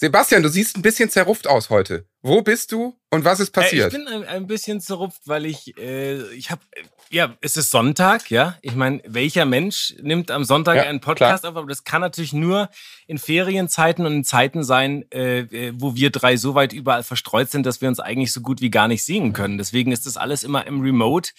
[0.00, 2.06] Sebastian, du siehst ein bisschen zerrupft aus heute.
[2.22, 3.92] Wo bist du und was ist passiert?
[3.92, 6.62] Äh, ich bin ein, ein, bisschen zerrupft, weil ich, äh, ich habe,
[7.10, 8.56] ja, es ist Sonntag, ja.
[8.62, 11.52] Ich meine, welcher Mensch nimmt am Sonntag ja, einen Podcast klar.
[11.52, 11.58] auf?
[11.58, 12.70] Aber das kann natürlich nur
[13.08, 17.50] in Ferienzeiten und in Zeiten sein, äh, äh, wo wir drei so weit überall verstreut
[17.50, 19.58] sind, dass wir uns eigentlich so gut wie gar nicht sehen können.
[19.58, 21.32] Deswegen ist das alles immer im Remote.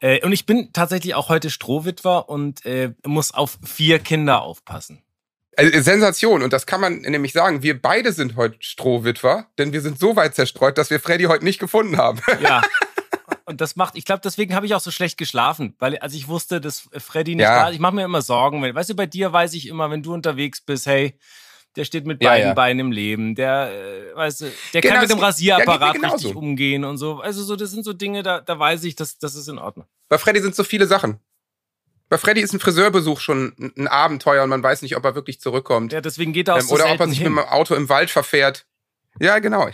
[0.00, 5.04] Äh, und ich bin tatsächlich auch heute Strohwitwer und äh, muss auf vier Kinder aufpassen.
[5.56, 6.42] Also, Sensation.
[6.42, 7.62] Und das kann man nämlich sagen.
[7.62, 11.44] Wir beide sind heute Strohwitwer, denn wir sind so weit zerstreut, dass wir Freddy heute
[11.44, 12.20] nicht gefunden haben.
[12.40, 12.62] Ja.
[13.44, 16.28] Und das macht, ich glaube, deswegen habe ich auch so schlecht geschlafen, weil als ich
[16.28, 17.62] wusste, dass Freddy nicht ja.
[17.62, 18.62] da ist, ich mache mir immer Sorgen.
[18.62, 21.18] Weißt du, bei dir weiß ich immer, wenn du unterwegs bist, hey,
[21.76, 22.54] der steht mit beiden ja, ja.
[22.54, 26.36] Beinen im Leben, der, äh, weißt du, der genau, kann mit dem Rasierapparat ja, richtig
[26.36, 27.20] umgehen und so.
[27.20, 29.86] Also so, das sind so Dinge, da, da weiß ich, dass das ist in Ordnung.
[30.08, 31.18] Bei Freddy sind so viele Sachen.
[32.12, 35.40] Bei Freddy ist ein Friseurbesuch schon ein Abenteuer und man weiß nicht, ob er wirklich
[35.40, 35.94] zurückkommt.
[35.94, 37.32] Ja, deswegen geht er auch ähm, so Oder ob er sich hin.
[37.32, 38.66] mit dem Auto im Wald verfährt.
[39.18, 39.70] Ja, genau.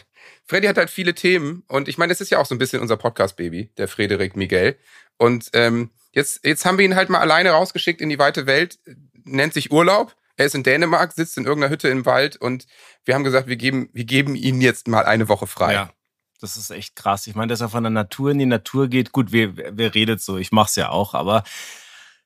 [0.47, 2.81] Freddy hat halt viele Themen und ich meine, das ist ja auch so ein bisschen
[2.81, 4.78] unser Podcast-Baby, der Frederik Miguel.
[5.16, 8.78] Und ähm, jetzt, jetzt haben wir ihn halt mal alleine rausgeschickt in die weite Welt,
[9.25, 10.14] nennt sich Urlaub.
[10.36, 12.69] Er ist in Dänemark, sitzt in irgendeiner Hütte im Wald und
[13.05, 15.72] wir haben gesagt, wir geben, wir geben ihn jetzt mal eine Woche frei.
[15.72, 15.91] Ja.
[16.41, 17.27] Das ist echt krass.
[17.27, 19.11] Ich meine, dass er von der Natur in die Natur geht.
[19.11, 20.36] Gut, wer, wer redet so?
[20.36, 21.42] Ich mach's ja auch, aber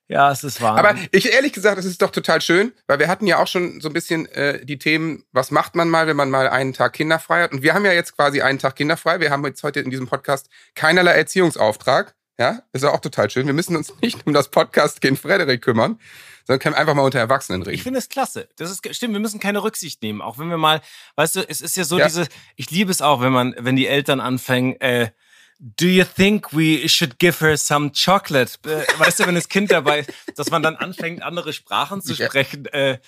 [0.07, 0.77] ja, es ist wahr.
[0.77, 3.79] Aber ich ehrlich gesagt, es ist doch total schön, weil wir hatten ja auch schon
[3.79, 6.93] so ein bisschen äh, die Themen, was macht man mal, wenn man mal einen Tag
[6.93, 7.51] kinderfrei hat?
[7.53, 9.19] Und wir haben ja jetzt quasi einen Tag kinderfrei.
[9.19, 12.15] Wir haben jetzt heute in diesem Podcast keinerlei Erziehungsauftrag.
[12.39, 13.45] Ja, ist ja auch total schön.
[13.45, 15.99] Wir müssen uns nicht um das Podcast-Kind Frederik kümmern,
[16.45, 17.75] sondern können einfach mal unter Erwachsenen reden.
[17.75, 18.49] Ich finde es klasse.
[18.57, 19.13] Das ist stimmt.
[19.13, 20.81] Wir müssen keine Rücksicht nehmen, auch wenn wir mal,
[21.15, 22.05] weißt du, es ist ja so ja.
[22.05, 22.27] diese.
[22.55, 24.79] Ich liebe es auch, wenn man, wenn die Eltern anfangen.
[24.81, 25.11] Äh,
[25.59, 28.57] Do you think we should give her some chocolate?
[28.65, 32.15] Äh, weißt du, wenn das Kind dabei ist, dass man dann anfängt, andere Sprachen zu
[32.15, 32.65] sprechen.
[32.67, 32.99] Äh,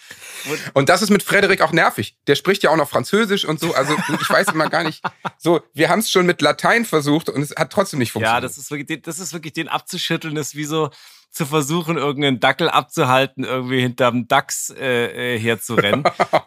[0.74, 2.18] und das ist mit Frederik auch nervig.
[2.28, 3.74] Der spricht ja auch noch Französisch und so.
[3.74, 5.04] Also ich weiß immer gar nicht.
[5.38, 8.42] So, wir haben es schon mit Latein versucht und es hat trotzdem nicht funktioniert.
[8.44, 10.92] Ja, das ist wirklich, das ist wirklich den abzuschütteln, ist wie so
[11.36, 16.04] zu versuchen, irgendeinen Dackel abzuhalten, irgendwie hinterm Dachs äh, äh herzurennen.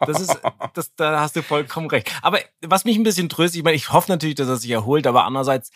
[0.07, 0.41] Das ist,
[0.75, 2.11] das, da hast du vollkommen recht.
[2.23, 5.07] Aber was mich ein bisschen tröstet, ich meine, ich hoffe natürlich, dass er sich erholt,
[5.07, 5.71] aber andererseits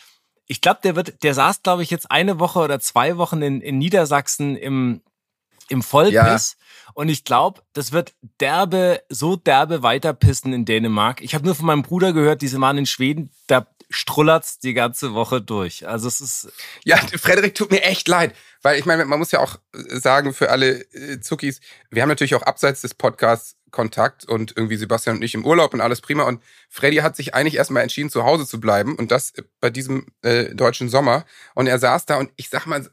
[0.46, 3.60] ich glaube, der wird, der saß, glaube ich, jetzt eine Woche oder zwei Wochen in,
[3.60, 5.00] in Niedersachsen im,
[5.68, 6.56] im Vollpiss.
[6.58, 6.92] Ja.
[6.94, 11.22] Und ich glaube, das wird derbe, so derbe weiterpissen in Dänemark.
[11.22, 15.14] Ich habe nur von meinem Bruder gehört, diese Mann in Schweden, da strullert's die ganze
[15.14, 15.86] Woche durch.
[15.86, 16.52] Also es ist.
[16.84, 18.34] Ja, Frederik, tut mir echt leid.
[18.62, 21.60] Weil ich meine, man muss ja auch sagen, für alle äh, Zuckis,
[21.90, 25.74] wir haben natürlich auch abseits des Podcasts Kontakt und irgendwie Sebastian und ich im Urlaub
[25.74, 26.22] und alles prima.
[26.24, 30.06] Und Freddy hat sich eigentlich erstmal entschieden, zu Hause zu bleiben und das bei diesem
[30.20, 31.24] äh, deutschen Sommer.
[31.54, 32.88] Und er saß da und ich sag mal,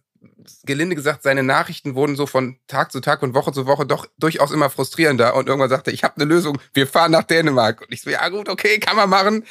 [0.64, 4.08] gelinde gesagt, seine Nachrichten wurden so von Tag zu Tag und Woche zu Woche doch
[4.18, 5.36] durchaus immer frustrierender.
[5.36, 7.82] Und irgendwann sagte er, ich habe eine Lösung, wir fahren nach Dänemark.
[7.82, 9.46] Und ich so, ja gut, okay, kann man machen.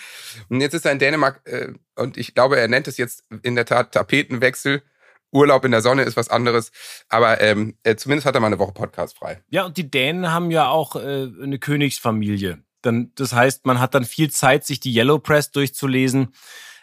[0.49, 3.55] Und jetzt ist er in Dänemark äh, und ich glaube, er nennt es jetzt in
[3.55, 4.83] der Tat Tapetenwechsel.
[5.31, 6.73] Urlaub in der Sonne ist was anderes.
[7.09, 9.43] Aber ähm, äh, zumindest hat er mal eine Woche Podcast frei.
[9.51, 12.63] Ja, und die Dänen haben ja auch äh, eine Königsfamilie.
[12.83, 16.33] Dann, das heißt, man hat dann viel Zeit, sich die Yellow Press durchzulesen,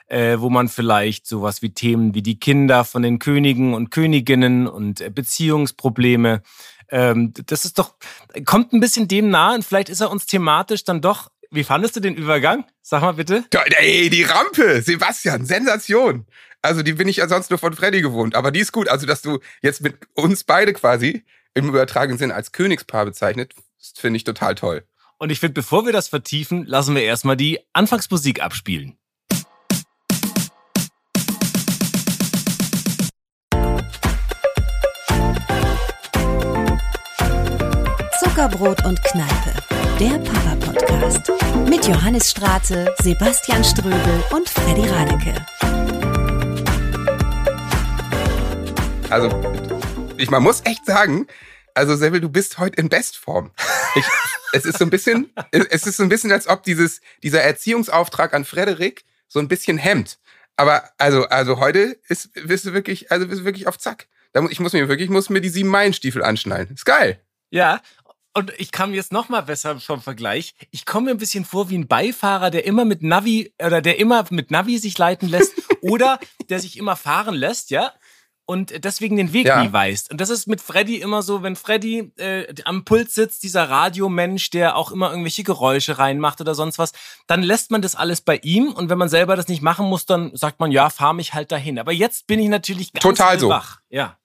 [0.07, 4.67] äh, wo man vielleicht sowas wie Themen wie die Kinder von den Königen und Königinnen
[4.67, 6.41] und äh, Beziehungsprobleme.
[6.89, 7.95] Ähm, das ist doch,
[8.45, 11.31] kommt ein bisschen dem nahe und vielleicht ist er uns thematisch dann doch.
[11.51, 12.65] Wie fandest du den Übergang?
[12.81, 13.45] Sag mal bitte.
[13.77, 16.25] Ey, die Rampe, Sebastian, Sensation.
[16.61, 18.35] Also die bin ich ja sonst nur von Freddy gewohnt.
[18.35, 18.89] Aber die ist gut.
[18.89, 21.23] Also, dass du jetzt mit uns beide quasi
[21.53, 23.53] im übertragenen Sinn als Königspaar bezeichnet,
[23.95, 24.83] finde ich total toll.
[25.17, 28.97] Und ich finde, bevor wir das vertiefen, lassen wir erstmal die Anfangsmusik abspielen.
[38.35, 39.53] Zuckerbrot und Kneipe,
[39.97, 41.31] der Papa-Podcast.
[41.69, 45.33] Mit Johannes Straße, Sebastian Ströbel und Freddy Radeke.
[49.09, 49.29] Also,
[50.17, 51.27] ich, man muss echt sagen,
[51.75, 53.51] also Seville, du bist heute in Bestform.
[53.95, 54.03] Ich,
[54.51, 58.33] es ist so ein bisschen, es ist so ein bisschen, als ob dieses, dieser Erziehungsauftrag
[58.33, 60.19] an Frederik so ein bisschen hemmt.
[60.57, 64.07] Aber also, also heute ist, bist du wirklich, also bist du wirklich auf Zack.
[64.49, 66.73] Ich muss mir wirklich, ich muss mir die sieben Meilenstiefel anschnallen.
[66.73, 67.21] Ist geil.
[67.49, 67.79] Ja,
[68.35, 70.53] und ich kam jetzt noch mal besser vom Vergleich.
[70.71, 73.99] Ich komme mir ein bisschen vor wie ein Beifahrer, der immer mit Navi oder der
[73.99, 77.93] immer mit Navi sich leiten lässt oder der sich immer fahren lässt, ja?
[78.45, 79.63] und deswegen den Weg ja.
[79.63, 80.11] nie weißt.
[80.11, 84.51] Und das ist mit Freddy immer so, wenn Freddy äh, am Puls sitzt, dieser Radiomensch,
[84.51, 86.91] der auch immer irgendwelche Geräusche reinmacht oder sonst was,
[87.27, 90.05] dann lässt man das alles bei ihm und wenn man selber das nicht machen muss,
[90.05, 91.79] dann sagt man, ja, fahr mich halt dahin.
[91.79, 93.49] Aber jetzt bin ich natürlich ganz Total so.
[93.49, 93.79] wach.
[93.89, 94.17] Ja.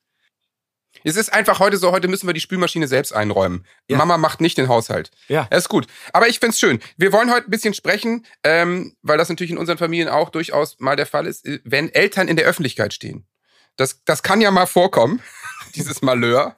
[1.04, 3.66] Es ist einfach heute so, heute müssen wir die Spülmaschine selbst einräumen.
[3.88, 3.96] Ja.
[3.96, 5.10] Mama macht nicht den Haushalt.
[5.28, 5.46] Ja.
[5.50, 5.86] Das ist gut.
[6.12, 6.80] Aber ich find's schön.
[6.96, 10.78] Wir wollen heute ein bisschen sprechen, ähm, weil das natürlich in unseren Familien auch durchaus
[10.78, 13.26] mal der Fall ist, äh, wenn Eltern in der Öffentlichkeit stehen.
[13.76, 15.22] Das, das kann ja mal vorkommen,
[15.74, 16.56] dieses Malheur.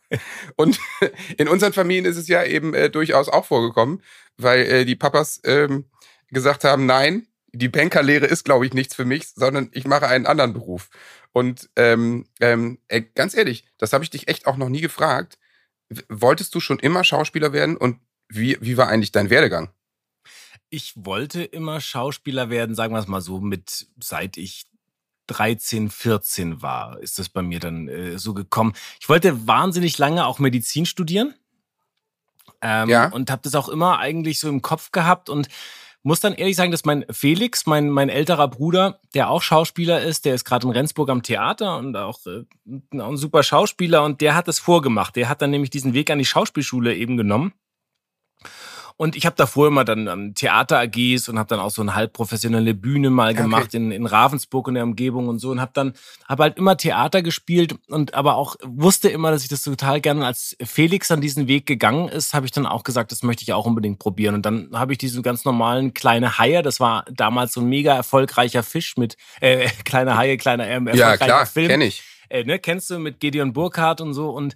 [0.56, 0.78] Und
[1.38, 4.02] in unseren Familien ist es ja eben äh, durchaus auch vorgekommen,
[4.36, 5.86] weil äh, die Papas ähm,
[6.30, 10.26] gesagt haben, nein, die Bankerlehre ist, glaube ich, nichts für mich, sondern ich mache einen
[10.26, 10.88] anderen Beruf.
[11.32, 15.38] Und ähm, ähm, ey, ganz ehrlich, das habe ich dich echt auch noch nie gefragt.
[16.08, 19.70] Wolltest du schon immer Schauspieler werden und wie, wie war eigentlich dein Werdegang?
[20.70, 24.66] Ich wollte immer Schauspieler werden, sagen wir es mal so, mit seit ich
[25.26, 28.72] 13, 14 war, ist das bei mir dann äh, so gekommen.
[29.00, 31.34] Ich wollte wahnsinnig lange auch Medizin studieren.
[32.62, 33.08] Ähm, ja.
[33.08, 35.48] Und habe das auch immer eigentlich so im Kopf gehabt und
[36.02, 40.24] muss dann ehrlich sagen, dass mein Felix, mein, mein älterer Bruder, der auch Schauspieler ist,
[40.24, 42.44] der ist gerade in Rendsburg am Theater und auch äh,
[42.92, 45.16] ein super Schauspieler und der hat das vorgemacht.
[45.16, 47.52] Der hat dann nämlich diesen Weg an die Schauspielschule eben genommen
[48.96, 52.74] und ich habe davor immer dann an Theater-AGs und habe dann auch so eine halbprofessionelle
[52.74, 53.78] Bühne mal gemacht okay.
[53.78, 55.94] in, in Ravensburg und der Umgebung und so und habe dann
[56.28, 60.26] habe halt immer Theater gespielt und aber auch wusste immer, dass ich das total gerne
[60.26, 63.52] als Felix an diesen Weg gegangen ist, habe ich dann auch gesagt, das möchte ich
[63.52, 67.52] auch unbedingt probieren und dann habe ich diesen ganz normalen kleine Haie, das war damals
[67.52, 71.68] so ein mega erfolgreicher Fisch mit äh, kleine Haie, kleiner äh, erfolgreicher ja, klar, Film.
[71.68, 72.02] Kenn ich.
[72.28, 74.54] Äh, ne, kennst du mit Gideon Burkhardt und so und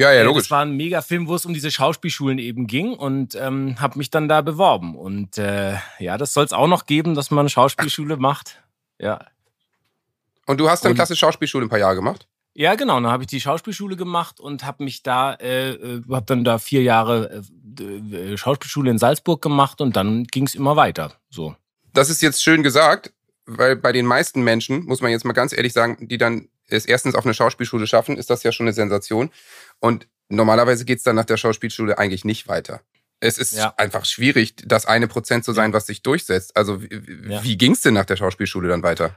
[0.00, 0.44] ja, ja, logisch.
[0.44, 4.10] Das war ein Megafilm, wo es um diese Schauspielschulen eben ging und ähm, habe mich
[4.10, 4.96] dann da beworben.
[4.96, 8.62] Und äh, ja, das soll es auch noch geben, dass man Schauspielschule macht.
[8.98, 9.26] Ja.
[10.46, 12.26] Und du hast dann klasse Schauspielschule ein paar Jahre gemacht?
[12.54, 12.94] Ja, genau.
[13.00, 16.58] Dann habe ich die Schauspielschule gemacht und habe mich da, äh, äh habe dann da
[16.58, 17.42] vier Jahre
[17.78, 21.12] äh, äh, Schauspielschule in Salzburg gemacht und dann ging es immer weiter.
[21.28, 21.54] So.
[21.92, 23.12] Das ist jetzt schön gesagt,
[23.44, 26.86] weil bei den meisten Menschen, muss man jetzt mal ganz ehrlich sagen, die dann es
[26.86, 29.30] erstens auf eine Schauspielschule schaffen, ist das ja schon eine Sensation.
[29.80, 32.80] Und normalerweise geht's dann nach der Schauspielschule eigentlich nicht weiter.
[33.20, 33.74] Es ist ja.
[33.76, 36.56] einfach schwierig, das eine Prozent zu sein, was sich durchsetzt.
[36.56, 36.88] Also wie,
[37.28, 37.42] ja.
[37.44, 39.14] wie ging's denn nach der Schauspielschule dann weiter?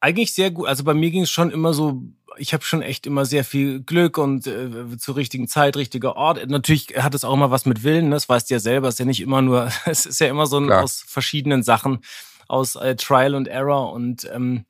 [0.00, 0.68] Eigentlich sehr gut.
[0.68, 2.02] Also bei mir ging es schon immer so,
[2.38, 6.48] ich habe schon echt immer sehr viel Glück und äh, zur richtigen Zeit, richtiger Ort.
[6.48, 8.16] Natürlich hat es auch immer was mit Willen, ne?
[8.16, 10.46] das weißt du ja selber, es ist ja nicht immer nur, es ist ja immer
[10.46, 12.00] so ein, aus verschiedenen Sachen,
[12.48, 14.64] aus äh, Trial und Error und ähm,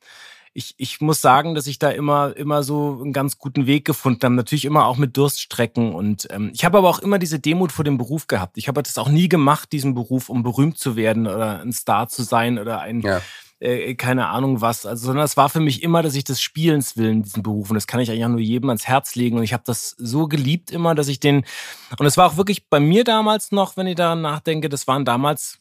[0.57, 4.21] ich, ich muss sagen, dass ich da immer, immer so einen ganz guten Weg gefunden
[4.23, 4.33] habe.
[4.33, 5.93] Natürlich immer auch mit Durststrecken.
[5.93, 8.57] Und ähm, ich habe aber auch immer diese Demut vor dem Beruf gehabt.
[8.57, 12.09] Ich habe das auch nie gemacht, diesen Beruf, um berühmt zu werden oder ein Star
[12.09, 13.01] zu sein oder ein.
[13.01, 13.21] Ja.
[13.59, 16.95] Äh, keine Ahnung was, also sondern es war für mich immer, dass ich des Spielens
[16.95, 19.43] willen diesen Beruf und das kann ich eigentlich auch nur jedem ans Herz legen und
[19.43, 21.43] ich habe das so geliebt immer, dass ich den
[21.97, 25.05] und es war auch wirklich bei mir damals noch, wenn ich daran nachdenke, das waren
[25.05, 25.57] damals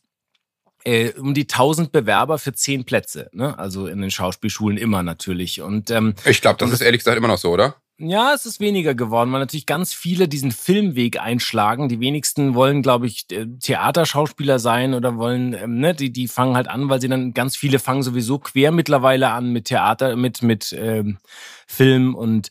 [0.87, 3.29] äh, um die 1000 Bewerber für 10 Plätze.
[3.33, 3.59] Ne?
[3.59, 5.61] Also in den Schauspielschulen immer natürlich.
[5.61, 7.77] Und ähm, ich glaube, das ist ehrlich gesagt immer noch so, oder?
[7.99, 11.88] Ja, es ist weniger geworden, weil natürlich ganz viele diesen Filmweg einschlagen.
[11.88, 16.55] Die wenigsten wollen, glaube ich, äh, Theaterschauspieler sein oder wollen, ähm, ne, die, die fangen
[16.55, 20.43] halt an, weil sie dann ganz viele fangen sowieso quer mittlerweile an mit Theater, mit,
[20.43, 21.19] mit ähm,
[21.67, 22.50] Film und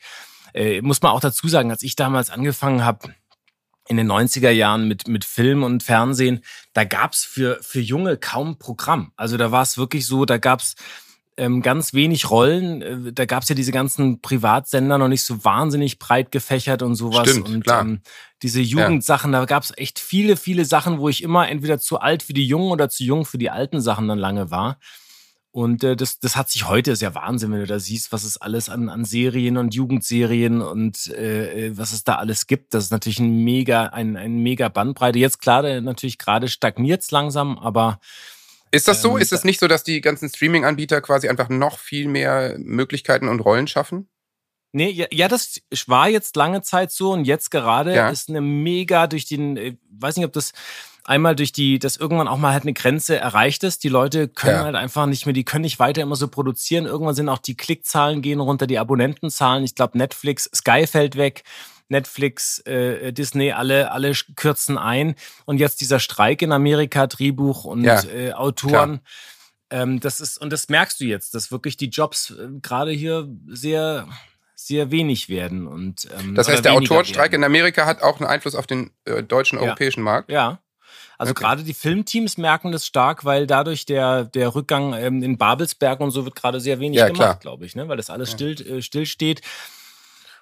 [0.54, 3.14] äh, muss man auch dazu sagen, als ich damals angefangen habe,
[3.88, 6.44] in den 90er Jahren mit, mit Film und Fernsehen,
[6.74, 9.12] da gab's für, für Junge kaum Programm.
[9.16, 10.76] Also da war es wirklich so, da gab's
[11.38, 12.82] ähm, ganz wenig Rollen.
[12.82, 17.30] Äh, da gab's ja diese ganzen Privatsender noch nicht so wahnsinnig breit gefächert und sowas.
[17.30, 17.82] Stimmt, und klar.
[17.82, 18.02] Ähm,
[18.42, 19.40] diese Jugendsachen, ja.
[19.40, 22.72] da gab's echt viele, viele Sachen, wo ich immer entweder zu alt für die Jungen
[22.72, 24.78] oder zu jung für die alten Sachen dann lange war.
[25.56, 28.26] Und äh, das, das hat sich heute, ist ja Wahnsinn, wenn du da siehst, was
[28.26, 32.74] es alles an, an Serien und Jugendserien und äh, äh was es da alles gibt.
[32.74, 35.18] Das ist natürlich ein mega, ein, ein mega Bandbreite.
[35.18, 38.02] Jetzt klar, natürlich gerade stagniert es langsam, aber
[38.72, 39.16] ist das so?
[39.16, 43.30] Ähm, ist es nicht so, dass die ganzen Streaming-Anbieter quasi einfach noch viel mehr Möglichkeiten
[43.30, 44.10] und Rollen schaffen?
[44.76, 48.10] Nee, ja, ja, das war jetzt lange Zeit so und jetzt gerade ja.
[48.10, 50.52] ist eine mega durch den, ich äh, weiß nicht, ob das
[51.06, 53.86] einmal durch die, dass irgendwann auch mal halt eine Grenze erreicht ist.
[53.86, 54.64] Die Leute können ja.
[54.66, 56.88] halt einfach nicht mehr, die können nicht weiter immer so produzieren.
[56.88, 59.64] Irgendwann sind auch die Klickzahlen gehen runter, die Abonnentenzahlen.
[59.64, 61.44] Ich glaube, Netflix, Sky fällt weg.
[61.88, 65.16] Netflix, äh, Disney, alle, alle kürzen ein.
[65.46, 69.00] Und jetzt dieser Streik in Amerika, Drehbuch und ja, äh, Autoren.
[69.70, 73.30] Ähm, das ist, und das merkst du jetzt, dass wirklich die Jobs äh, gerade hier
[73.48, 74.08] sehr,
[74.66, 75.68] sehr wenig werden.
[75.68, 79.22] Und, ähm, das heißt, der Autorenstreik in Amerika hat auch einen Einfluss auf den äh,
[79.24, 79.66] deutschen, ja.
[79.66, 80.32] europäischen Markt?
[80.32, 80.60] Ja.
[81.18, 81.44] Also okay.
[81.44, 86.12] gerade die Filmteams merken das stark, weil dadurch der, der Rückgang ähm, in Babelsberg und
[86.12, 87.88] so wird gerade sehr wenig ja, gemacht, glaube ich, ne?
[87.88, 88.36] weil das alles ja.
[88.36, 89.42] still, äh, still steht.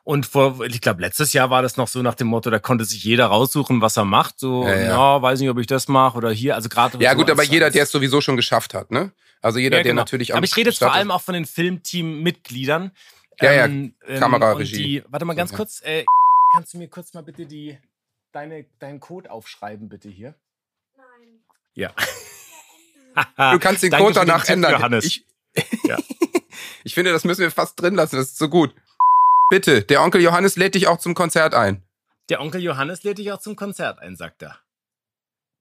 [0.06, 2.84] Und vor, ich glaube, letztes Jahr war das noch so nach dem Motto, da konnte
[2.84, 4.38] sich jeder raussuchen, was er macht.
[4.38, 5.22] So, ja, ja.
[5.22, 6.56] weiß nicht, ob ich das mache oder hier.
[6.56, 6.98] Also gerade.
[7.02, 9.12] Ja, so gut, aber jeder, der es sowieso schon geschafft hat, ne?
[9.42, 9.96] Also jeder, ja, genau.
[9.96, 10.38] der natürlich auch.
[10.38, 12.92] Aber ich rede jetzt vor allem auch von den Filmteam-Mitgliedern,
[13.44, 14.84] Ja, ja, Ähm, ähm, Kamera, und Regie.
[14.84, 15.58] Die, warte mal ganz Ja.
[15.58, 15.82] kurz.
[15.84, 16.06] Äh,
[16.54, 17.78] kannst du mir kurz mal bitte die,
[18.32, 20.36] deine, deinen Code aufschreiben, bitte hier?
[20.96, 21.44] Nein.
[21.74, 21.94] Ja.
[23.52, 24.72] Du kannst den Code den danach Tipp, ändern.
[24.72, 25.06] Johannes.
[25.06, 25.24] Ich,
[25.84, 26.00] Ja.
[26.84, 28.16] ich finde, das müssen wir fast drin lassen.
[28.16, 28.74] Das ist so gut.
[29.52, 31.84] Bitte, der Onkel Johannes lädt dich auch zum Konzert ein.
[32.30, 34.58] Der Onkel Johannes lädt dich auch zum Konzert ein, sagt er.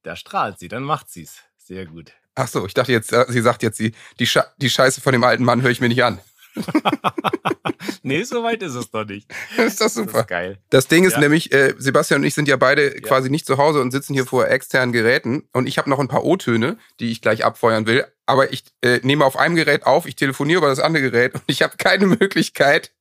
[0.02, 1.42] Da strahlt sie, dann macht sie's.
[1.58, 2.12] Sehr gut.
[2.34, 5.12] Ach so, ich dachte jetzt, äh, sie sagt jetzt, die, die, Sche die Scheiße von
[5.12, 6.20] dem alten Mann höre ich mir nicht an.
[8.02, 9.30] nee, so weit ist es doch nicht.
[9.56, 10.20] ist das Das super.
[10.20, 10.58] ist geil.
[10.70, 11.20] Das Ding ist Ja.
[11.20, 14.26] nämlich, äh, Sebastian und ich sind ja beide quasi nicht zu Hause und sitzen hier
[14.26, 15.48] vor externen Geräten.
[15.52, 18.04] Und ich habe noch ein paar O-Töne, die ich gleich abfeuern will.
[18.24, 21.42] Aber ich äh, nehme auf einem Gerät auf, ich telefoniere über das andere Gerät und
[21.46, 22.92] ich habe keine Möglichkeit,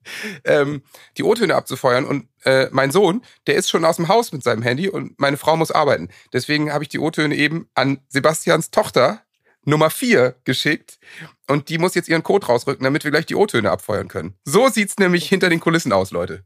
[0.43, 0.81] ähm,
[1.17, 2.05] die O-Töne abzufeuern.
[2.05, 5.37] Und äh, mein Sohn, der ist schon aus dem Haus mit seinem Handy und meine
[5.37, 6.09] Frau muss arbeiten.
[6.33, 9.21] Deswegen habe ich die O-Töne eben an Sebastians Tochter
[9.63, 10.99] Nummer 4 geschickt
[11.47, 14.35] und die muss jetzt ihren Code rausrücken, damit wir gleich die O-Töne abfeuern können.
[14.43, 16.43] So sieht's nämlich hinter den Kulissen aus, Leute.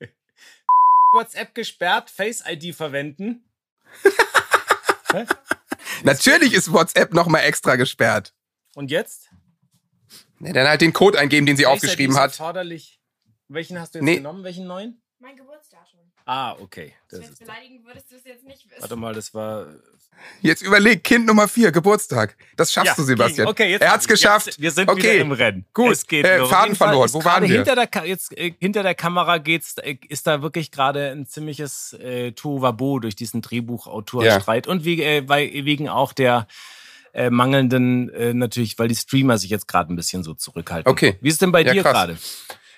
[1.12, 3.44] WhatsApp gesperrt, Face ID verwenden.
[6.04, 8.34] Natürlich ist WhatsApp nochmal extra gesperrt.
[8.74, 9.28] Und jetzt?
[10.40, 12.66] Ja, dann halt den Code eingeben, den sie Face aufgeschrieben ID ist hat.
[13.48, 14.16] Welchen hast du jetzt Nee.
[14.16, 14.44] genommen?
[14.44, 15.02] Welchen neuen?
[15.18, 15.71] Mein Geburtsdatum.
[16.24, 16.92] Ah, okay.
[17.10, 18.80] Das wenn ist beleidigen würdest du es jetzt nicht wissen.
[18.80, 19.66] Warte mal, das war.
[20.40, 22.36] Jetzt überleg, Kind Nummer 4, Geburtstag.
[22.56, 23.46] Das schaffst du, Sebastian.
[23.46, 23.50] ging.
[23.50, 24.46] Okay, jetzt er hat's geschafft.
[24.46, 25.02] Jetzt, wir sind okay.
[25.14, 25.64] wieder im Rennen.
[25.74, 25.90] Gut.
[25.92, 26.44] Es geht Äh.
[26.46, 27.12] Faden verloren.
[27.12, 27.56] Wo waren wir?
[27.56, 31.26] Hinter der, Ka- jetzt, äh, hinter der Kamera geht's, äh, ist da wirklich gerade ein
[31.26, 36.46] ziemliches äh, Tohuwabo durch diesen Drehbuchautorstreit und wie, äh, weil, wegen auch der
[37.14, 40.90] äh, mangelnden, äh, natürlich, weil die Streamer sich jetzt gerade ein bisschen so zurückhalten.
[40.90, 41.18] Okay.
[41.20, 42.16] Wie ist es denn bei Ja, dir gerade?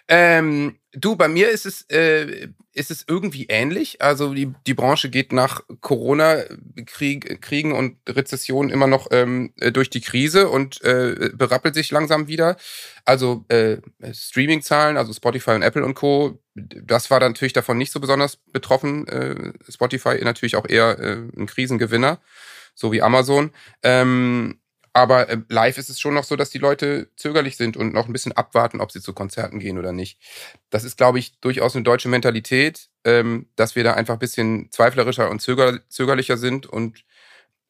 [0.07, 4.03] Ähm, du, bei mir ist es, äh, ist es irgendwie ähnlich.
[4.03, 9.89] Also die, die Branche geht nach Corona-Kriegen Kriegen und Rezession immer noch ähm, äh, durch
[9.91, 12.57] die Krise und äh, berappelt sich langsam wieder.
[13.05, 13.79] Also äh,
[14.13, 19.09] Streaming-Zahlen, also Spotify und Apple und Co., das war natürlich davon nicht so besonders betroffen.
[19.09, 22.21] Äh, Spotify natürlich auch eher äh, ein Krisengewinner,
[22.75, 23.53] so wie Amazon.
[23.83, 24.61] Ähm,
[24.95, 28.07] aber äh, live ist es schon noch so, dass die Leute zögerlich sind und noch
[28.07, 30.21] ein bisschen abwarten, ob sie zu Konzerten gehen oder nicht.
[30.71, 34.71] Das ist, glaube ich, durchaus eine deutsche Mentalität, ähm, dass wir da einfach ein bisschen
[34.71, 36.67] zweiflerischer und zöger zögerlicher sind.
[36.67, 37.05] Und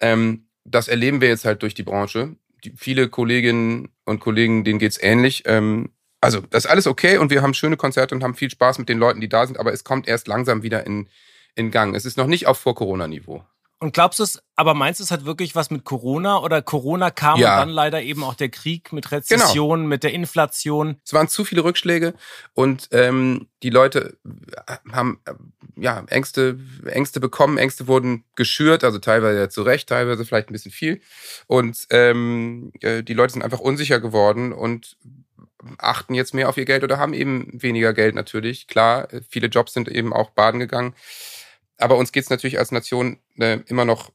[0.00, 2.36] ähm, das erleben wir jetzt halt durch die Branche.
[2.62, 5.44] Die, viele Kolleginnen und Kollegen, denen geht's ähnlich.
[5.46, 8.78] Ähm, also, das ist alles okay und wir haben schöne Konzerte und haben viel Spaß
[8.78, 11.08] mit den Leuten, die da sind, aber es kommt erst langsam wieder in,
[11.54, 11.94] in Gang.
[11.94, 13.44] Es ist noch nicht auf Vor-Corona-Niveau.
[13.84, 17.10] Und glaubst du es, aber meinst du, es hat wirklich was mit Corona oder Corona
[17.10, 17.48] kam Ja.
[17.48, 17.52] Genau.
[17.52, 20.96] und dann leider eben auch der Krieg mit Rezession, mit der Inflation?
[21.04, 22.14] Es waren zu viele Rückschläge
[22.54, 24.16] und ähm, die Leute
[24.90, 25.34] haben äh,
[25.76, 30.72] ja Ängste, Ängste bekommen, Ängste wurden geschürt, also teilweise zu Recht, teilweise vielleicht ein bisschen
[30.72, 31.02] viel.
[31.46, 34.96] Und ähm, äh, die Leute sind einfach unsicher geworden und
[35.76, 38.66] achten jetzt mehr auf ihr Geld oder haben eben weniger Geld natürlich.
[38.66, 40.94] Klar, äh, viele Jobs sind eben auch baden gegangen.
[41.78, 44.12] Aber uns geht's natürlich als Nation äh, immer noch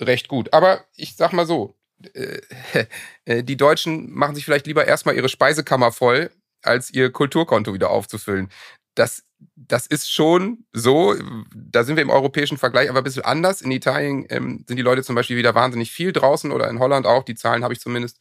[0.00, 0.52] recht gut.
[0.52, 1.76] Aber ich sag mal so,
[2.14, 2.40] äh,
[3.24, 6.30] äh, die Deutschen machen sich vielleicht lieber erstmal ihre Speisekammer voll,
[6.62, 8.48] als ihr Kulturkonto wieder aufzufüllen.
[8.94, 9.22] Das,
[9.56, 11.14] das ist schon so,
[11.54, 13.62] da sind wir im europäischen Vergleich aber ein bisschen anders.
[13.62, 17.06] In Italien ähm, sind die Leute zum Beispiel wieder wahnsinnig viel draußen oder in Holland
[17.06, 18.18] auch, die Zahlen habe ich zumindest.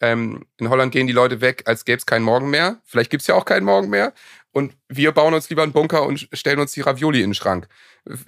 [0.00, 2.80] Ähm, in Holland gehen die Leute weg, als gäbe es keinen Morgen mehr.
[2.84, 4.14] Vielleicht gibt's ja auch keinen Morgen mehr.
[4.52, 7.68] Und wir bauen uns lieber einen Bunker und stellen uns die Ravioli in den Schrank,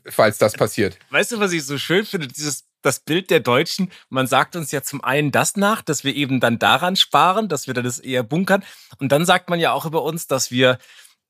[0.09, 0.97] falls das passiert.
[1.11, 2.29] Weißt du, was ich so schön finde?
[2.29, 3.91] Dieses, das Bild der Deutschen.
[4.09, 7.67] Man sagt uns ja zum einen das nach, dass wir eben dann daran sparen, dass
[7.67, 8.63] wir dann das eher bunkern.
[8.99, 10.79] Und dann sagt man ja auch über uns, dass wir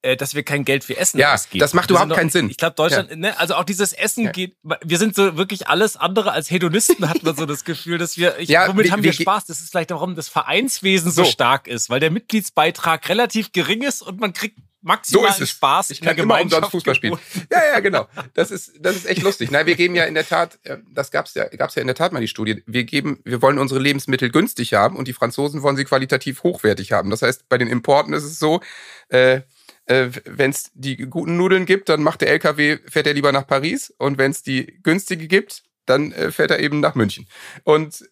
[0.05, 1.61] äh, dass wir kein Geld für Essen Ja, ausgeben.
[1.61, 2.51] das macht Wir überhaupt sind doch- keinen Sinn.
[2.51, 4.31] Ich glaube, Deutschland, ne, also auch dieses Essen Ja.
[4.33, 8.17] geht, wir sind so wirklich alles andere als Hedonisten, hat man so das Gefühl, dass
[8.17, 9.45] wir, ich, Ja, womit wir- haben wir wir Spaß?
[9.47, 11.31] Das ist vielleicht warum das Vereinswesen so, So.
[11.31, 15.51] stark ist, weil der Mitgliedsbeitrag relativ gering ist und man kriegt maximal So ist es.
[15.51, 16.55] Spaß Ich in kann immer Gemeinschaft.
[16.55, 17.19] umsonst Fußball spielen.
[17.51, 18.09] Ja, ja, genau.
[18.35, 19.51] Das ist, das ist echt lustig.
[19.51, 21.97] Nein, wir geben ja in der Tat, äh, das gab's ja, gab's ja in der
[21.97, 22.63] Tat mal die Studie.
[22.67, 26.93] Wir geben, wir wollen unsere Lebensmittel günstig haben und die Franzosen wollen sie qualitativ hochwertig
[26.93, 27.11] haben.
[27.11, 28.61] Das heißt, bei den Importen ist es so,
[29.09, 29.41] äh,
[29.87, 33.47] äh, wenn es die guten Nudeln gibt, dann macht der LKW, fährt er lieber nach
[33.47, 37.27] Paris und wenn es die günstige gibt, dann äh, fährt er eben nach München.
[37.65, 38.05] Und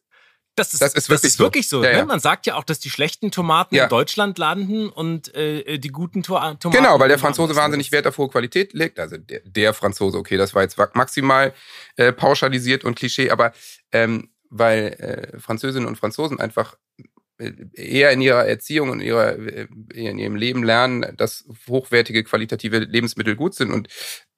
[0.56, 1.44] Das ist, Das ist wirklich so.
[1.44, 1.82] wirklich so.
[1.84, 1.98] Ja, ne?
[1.98, 2.04] ja.
[2.04, 3.84] Man sagt ja auch, dass die schlechten Tomaten Ja.
[3.84, 6.70] in Deutschland landen und äh, die guten To Tomaten.
[6.70, 7.18] Genau, weil der.
[7.18, 8.98] Franzose wahnsinnig Wert auf hohe Qualität legt.
[8.98, 11.54] Also der, der Franzose, okay, das war jetzt maximal
[11.96, 13.52] äh, pauschalisiert und Klischee, aber
[13.92, 16.76] ähm, weil äh, Französinnen und Franzosen einfach
[17.38, 22.78] äh, eher in ihrer Erziehung und ihrer, äh, in ihrem Leben lernen, dass hochwertige, qualitative
[22.78, 23.70] Lebensmittel gut sind.
[23.70, 23.88] Und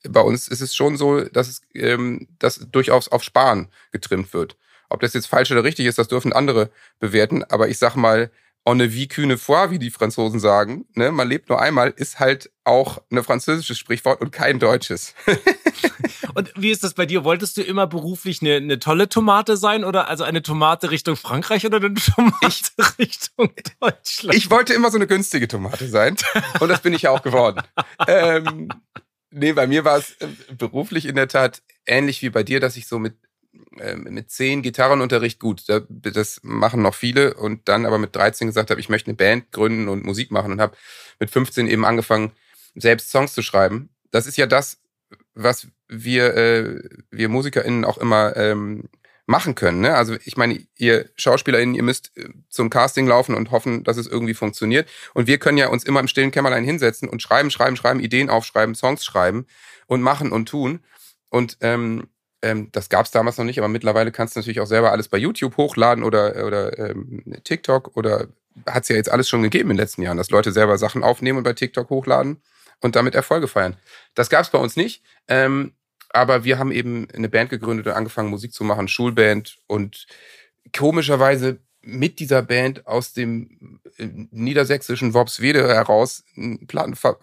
[0.08, 4.56] bei uns ist es schon so, dass es ähm, dass durchaus auf Sparen getrimmt wird.
[4.92, 7.44] Ob das jetzt falsch oder richtig ist, das dürfen andere bewerten.
[7.44, 8.30] Aber ich sag mal,
[8.64, 12.20] on ne vie qu'une fois, wie die Franzosen sagen, ne, man lebt nur einmal, ist
[12.20, 15.14] halt auch ein französisches Sprichwort und kein deutsches.
[16.34, 17.24] und wie ist das bei dir?
[17.24, 21.66] Wolltest du immer beruflich eine, eine tolle Tomate sein oder also eine Tomate Richtung Frankreich
[21.66, 22.62] oder eine Tomate ich,
[22.98, 24.36] Richtung Deutschland?
[24.36, 26.16] Ich wollte immer so eine günstige Tomate sein
[26.60, 27.62] und das bin ich ja auch geworden.
[28.06, 28.68] ähm,
[29.30, 32.76] nee, bei mir war es äh, beruflich in der Tat ähnlich wie bei dir, dass
[32.76, 33.16] ich so mit
[33.96, 35.64] mit zehn Gitarrenunterricht gut.
[35.68, 39.52] Das machen noch viele und dann aber mit 13 gesagt habe, ich möchte eine Band
[39.52, 40.76] gründen und Musik machen und habe
[41.18, 42.32] mit 15 eben angefangen,
[42.74, 43.90] selbst Songs zu schreiben.
[44.10, 44.78] Das ist ja das,
[45.34, 46.80] was wir, äh,
[47.10, 48.88] wir MusikerInnen auch immer ähm,
[49.26, 49.80] machen können.
[49.80, 49.94] Ne?
[49.94, 54.06] Also ich meine, ihr SchauspielerInnen, ihr müsst äh, zum Casting laufen und hoffen, dass es
[54.06, 54.88] irgendwie funktioniert.
[55.14, 58.30] Und wir können ja uns immer im stillen Kämmerlein hinsetzen und schreiben, schreiben, schreiben, Ideen
[58.30, 59.46] aufschreiben, Songs schreiben
[59.86, 60.80] und machen und tun.
[61.28, 62.08] Und ähm,
[62.42, 65.08] ähm, das gab es damals noch nicht, aber mittlerweile kannst du natürlich auch selber alles
[65.08, 68.28] bei YouTube hochladen oder, oder ähm, TikTok oder
[68.66, 71.02] hat es ja jetzt alles schon gegeben in den letzten Jahren, dass Leute selber Sachen
[71.02, 72.42] aufnehmen und bei TikTok hochladen
[72.80, 73.76] und damit Erfolge feiern.
[74.14, 75.72] Das gab es bei uns nicht, ähm,
[76.10, 80.06] aber wir haben eben eine Band gegründet und angefangen Musik zu machen, Schulband und
[80.76, 87.18] komischerweise mit dieser Band aus dem äh, niedersächsischen Worpswede heraus einen Plattenver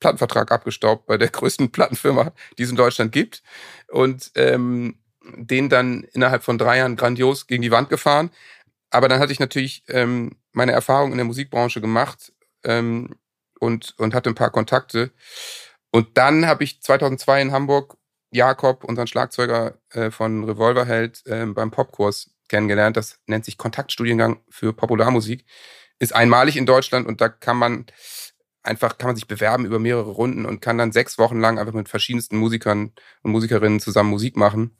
[0.00, 3.42] Plattenvertrag abgestaubt bei der größten Plattenfirma, die es in Deutschland gibt.
[3.88, 4.98] Und ähm,
[5.34, 8.30] den dann innerhalb von drei Jahren grandios gegen die Wand gefahren.
[8.90, 12.32] Aber dann hatte ich natürlich ähm, meine Erfahrung in der Musikbranche gemacht
[12.64, 13.16] ähm,
[13.58, 15.10] und, und hatte ein paar Kontakte.
[15.90, 17.96] Und dann habe ich 2002 in Hamburg
[18.30, 22.96] Jakob, unseren Schlagzeuger äh, von Revolverheld, äh, beim Popkurs kennengelernt.
[22.96, 25.44] Das nennt sich Kontaktstudiengang für Popularmusik.
[25.98, 27.86] Ist einmalig in Deutschland und da kann man
[28.62, 31.72] einfach, kann man sich bewerben über mehrere Runden und kann dann sechs Wochen lang einfach
[31.72, 34.76] mit verschiedensten Musikern und Musikerinnen zusammen Musik machen.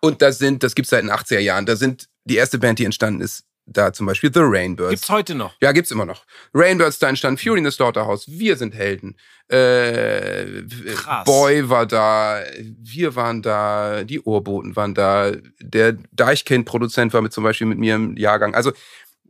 [0.00, 1.66] Und das sind, das gibt's seit den 80er Jahren.
[1.66, 4.90] Da sind die erste Band, die entstanden ist, da zum Beispiel The Rainbirds.
[4.90, 5.54] Gibt's heute noch?
[5.60, 6.24] Ja, gibt's immer noch.
[6.54, 9.16] Rainbirds da entstanden, Fury in the Slaughterhouse, Wir sind Helden.
[9.48, 10.62] Äh,
[10.94, 11.24] Krass.
[11.24, 17.44] Boy war da, wir waren da, die Ohrboten waren da, der Deichkind-Produzent war mit zum
[17.44, 18.54] Beispiel mit mir im Jahrgang.
[18.54, 18.72] Also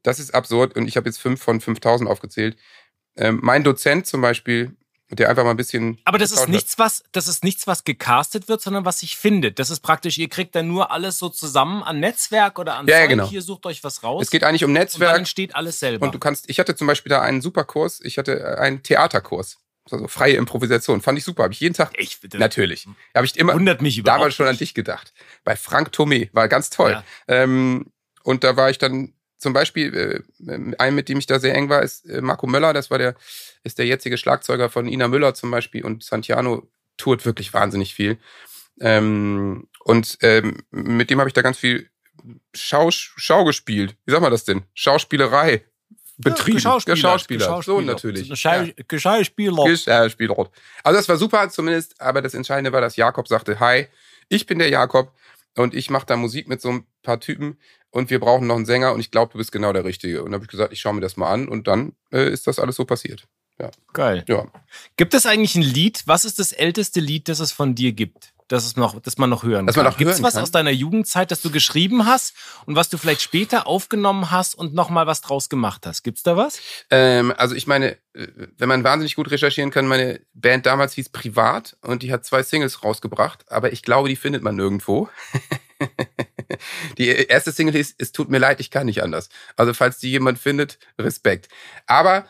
[0.03, 2.57] das ist absurd und ich habe jetzt fünf von 5000 aufgezählt.
[3.17, 4.77] Ähm, mein Dozent zum Beispiel
[5.17, 5.99] der einfach mal ein bisschen.
[6.05, 9.59] Aber das ist nichts, was, das ist nichts, was gecastet wird, sondern was sich findet.
[9.59, 13.01] Das ist praktisch, ihr kriegt dann nur alles so zusammen an Netzwerk oder an ja,
[13.01, 13.29] ja, genau.
[13.29, 14.23] hier sucht euch was raus.
[14.23, 15.11] Es geht eigentlich um Netzwerk.
[15.11, 16.07] Und dann entsteht alles selber.
[16.07, 18.83] Und du kannst, ich hatte zum Beispiel da einen super Kurs, ich hatte äh, einen
[18.83, 19.59] Theaterkurs.
[19.91, 21.01] Also freie Improvisation.
[21.01, 21.43] Fand ich super.
[21.43, 21.91] Habe ich jeden Tag.
[21.99, 22.39] Ich bitte.
[22.39, 22.87] Natürlich.
[23.17, 23.55] Habe ich immer.
[23.55, 24.01] Wundert mich.
[24.05, 25.13] Damals schon an dich gedacht.
[25.43, 26.31] Bei Frank Thomé.
[26.33, 26.93] War ganz toll.
[26.93, 27.05] Ja.
[27.27, 27.91] Ähm,
[28.23, 31.69] und da war ich dann zum Beispiel, äh, einem, mit dem ich da sehr eng
[31.69, 32.73] war, ist äh, Marco Möller.
[32.73, 33.15] Das war der
[33.65, 38.19] ist der jetzige Schlagzeuger von Ina Müller zum Beispiel und Santiano tourt wirklich wahnsinnig viel.
[38.81, 41.89] Ähm, und ähm, mit dem habe ich da ganz viel
[42.55, 43.97] Schau, Schau gespielt.
[44.05, 44.63] Wie sagt man das denn?
[44.75, 45.65] Schauspielerei
[46.19, 46.59] betrieben.
[46.59, 46.95] Ja, Geschauspieler.
[46.95, 47.63] Geschauspieler.
[47.63, 48.29] So natürlich.
[48.29, 49.65] Geschauspieler.
[49.65, 50.51] Geschauspieler.
[50.85, 53.89] Also das war super zumindest, aber das Entscheidende war, dass Jakob sagte, hi,
[54.29, 55.13] ich bin der Jakob
[55.57, 57.59] und ich mache da Musik mit so ein paar Typen
[57.93, 60.21] und wir brauchen noch einen Sänger und ich glaube, du bist genau der Richtige.
[60.21, 62.47] Und dann habe ich gesagt, ich schaue mir das mal an und dann äh, ist
[62.47, 63.29] das alles so passiert.
[63.61, 63.71] Ja.
[63.93, 64.25] Geil.
[64.29, 64.47] Ja.
[64.97, 66.03] Gibt es eigentlich ein Lied?
[66.07, 68.33] Was ist das älteste Lied, das es von dir gibt?
[68.49, 69.95] Das, es noch, das man noch hören das kann.
[69.97, 70.43] Gibt es was kann?
[70.43, 72.35] aus deiner Jugendzeit, das du geschrieben hast
[72.67, 76.03] und was du vielleicht später aufgenommen hast und nochmal was draus gemacht hast?
[76.03, 76.61] Gibt's da was?
[76.91, 78.27] Ähm, also ich meine, äh,
[78.59, 82.43] wenn man wahnsinnig gut recherchieren kann, meine Band damals hieß Privat und die hat zwei
[82.43, 85.09] Singles rausgebracht, aber ich glaube, die findet man nirgendwo.
[86.99, 89.29] die erste Single ist, es tut mir leid, ich kann nicht anders.
[89.57, 91.49] Also falls die jemand findet, Respekt.
[91.87, 92.27] Aber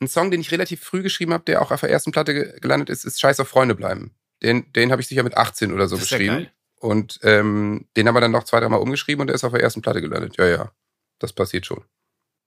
[0.00, 2.90] ein Song, den ich relativ früh geschrieben habe, der auch auf der ersten Platte gelandet
[2.90, 4.14] ist, ist Scheiß auf Freunde bleiben.
[4.42, 6.48] Den, den habe ich sicher mit 18 oder so das geschrieben.
[6.80, 9.62] Und ähm, den haben wir dann noch zwei, dreimal umgeschrieben und der ist auf der
[9.62, 10.36] ersten Platte gelandet.
[10.36, 10.72] Ja, ja.
[11.20, 11.84] Das passiert schon.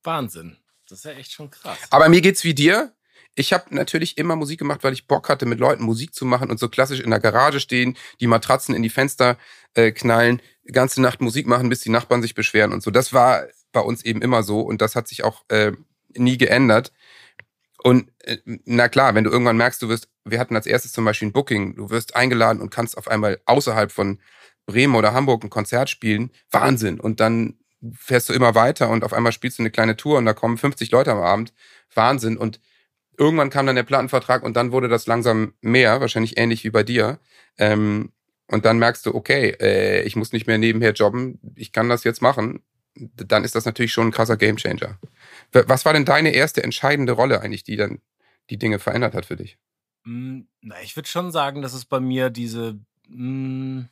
[0.03, 0.57] Wahnsinn.
[0.89, 1.77] Das ist ja echt schon krass.
[1.89, 2.93] Aber mir geht's wie dir.
[3.33, 6.49] Ich habe natürlich immer Musik gemacht, weil ich Bock hatte, mit Leuten Musik zu machen
[6.49, 9.37] und so klassisch in der Garage stehen, die Matratzen in die Fenster
[9.73, 12.91] äh, knallen, ganze Nacht Musik machen, bis die Nachbarn sich beschweren und so.
[12.91, 15.71] Das war bei uns eben immer so und das hat sich auch äh,
[16.15, 16.91] nie geändert.
[17.83, 21.05] Und äh, na klar, wenn du irgendwann merkst, du wirst, wir hatten als erstes zum
[21.05, 24.19] Beispiel ein Booking, du wirst eingeladen und kannst auf einmal außerhalb von
[24.65, 26.99] Bremen oder Hamburg ein Konzert spielen, Wahnsinn.
[26.99, 27.59] Und dann
[27.93, 30.57] fährst du immer weiter und auf einmal spielst du eine kleine Tour und da kommen
[30.57, 31.53] 50 Leute am Abend,
[31.93, 32.37] Wahnsinn.
[32.37, 32.59] Und
[33.17, 36.83] irgendwann kam dann der Plattenvertrag und dann wurde das langsam mehr, wahrscheinlich ähnlich wie bei
[36.83, 37.19] dir.
[37.57, 38.11] Ähm,
[38.47, 42.03] und dann merkst du, okay, äh, ich muss nicht mehr nebenher jobben, ich kann das
[42.03, 42.63] jetzt machen.
[42.95, 44.99] Dann ist das natürlich schon ein krasser Gamechanger.
[45.51, 47.99] Was war denn deine erste entscheidende Rolle eigentlich, die dann
[48.49, 49.57] die Dinge verändert hat für dich?
[50.05, 52.79] Mm, na, ich würde schon sagen, dass es bei mir diese,
[53.09, 53.89] mh, mm,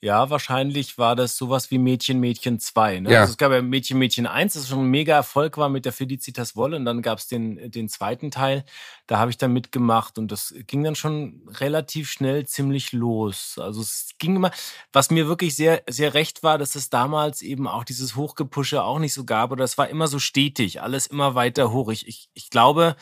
[0.00, 3.00] Ja, wahrscheinlich war das sowas wie Mädchen Mädchen 2.
[3.00, 3.12] Ne?
[3.12, 3.20] Ja.
[3.22, 5.92] Also es gab ja Mädchen Mädchen 1, das schon ein mega Erfolg war mit der
[5.92, 8.64] Felicitas Wolle und dann gab es den, den zweiten Teil,
[9.08, 13.58] da habe ich dann mitgemacht und das ging dann schon relativ schnell ziemlich los.
[13.60, 14.52] Also es ging immer,
[14.92, 19.00] was mir wirklich sehr, sehr recht war, dass es damals eben auch dieses Hochgepusche auch
[19.00, 21.90] nicht so gab oder es war immer so stetig, alles immer weiter hoch.
[21.90, 22.94] Ich, ich, ich glaube,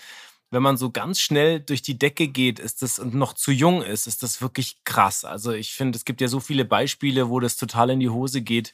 [0.50, 3.82] wenn man so ganz schnell durch die Decke geht, ist das und noch zu jung
[3.82, 5.24] ist, ist das wirklich krass.
[5.24, 8.42] Also ich finde, es gibt ja so viele Beispiele, wo das total in die Hose
[8.42, 8.72] geht,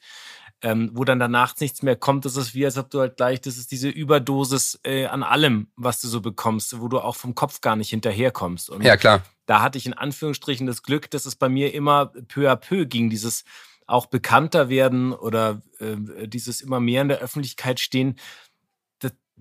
[0.60, 2.24] ähm, wo dann danach nichts mehr kommt.
[2.24, 5.68] Das ist wie, als ob du halt gleich, das ist diese Überdosis äh, an allem,
[5.76, 8.70] was du so bekommst, wo du auch vom Kopf gar nicht hinterherkommst.
[8.70, 9.22] Und Ja, klar.
[9.46, 12.86] da hatte ich in Anführungsstrichen das Glück, dass es bei mir immer peu à peu
[12.86, 13.44] ging, dieses
[13.86, 18.16] auch bekannter werden oder äh, dieses immer mehr in der Öffentlichkeit stehen.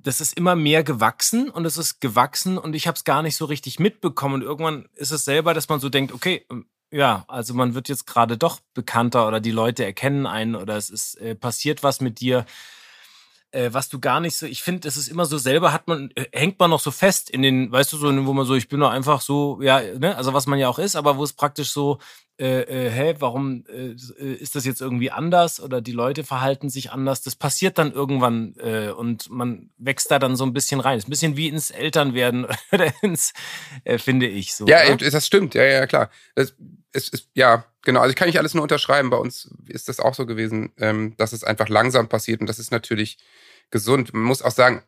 [0.03, 3.35] Das, ist immer mehr gewachsen und es ist gewachsen und ich habe es gar nicht
[3.35, 4.35] so richtig mitbekommen.
[4.35, 7.87] Und irgendwann ist es selber, dass man so denkt, okay, ähm, ja, also man wird
[7.87, 12.01] jetzt gerade doch bekannter oder die Leute erkennen einen oder es ist äh, passiert was
[12.01, 12.45] mit dir
[13.51, 16.11] äh, was du gar nicht so, ich finde, es ist immer so selber hat man,
[16.15, 18.67] äh, hängt man noch so fest in den, weißt du, so, wo man so, ich
[18.67, 21.33] bin doch einfach so, ja, ne, also was man ja auch ist, aber wo es
[21.33, 21.99] praktisch so,
[22.39, 23.93] äh, äh, hä, warum äh,
[24.33, 28.55] ist das jetzt irgendwie anders oder die Leute verhalten sich anders, das passiert dann irgendwann
[28.57, 30.97] äh, und man wächst da dann so ein bisschen rein.
[30.97, 33.33] Ist ein bisschen wie ins Elternwerden oder ins,
[33.83, 34.65] äh, finde ich so.
[34.65, 35.11] Ja, oder?
[35.11, 36.09] das stimmt, ja, ja, klar.
[36.33, 36.55] Das
[36.93, 38.01] ist, ist, ja, genau.
[38.01, 39.09] Also ich kann nicht alles nur unterschreiben.
[39.09, 42.59] Bei uns ist das auch so gewesen, ähm, dass es einfach langsam passiert und das
[42.59, 43.17] ist natürlich
[43.69, 44.13] gesund.
[44.13, 44.83] Man muss auch sagen,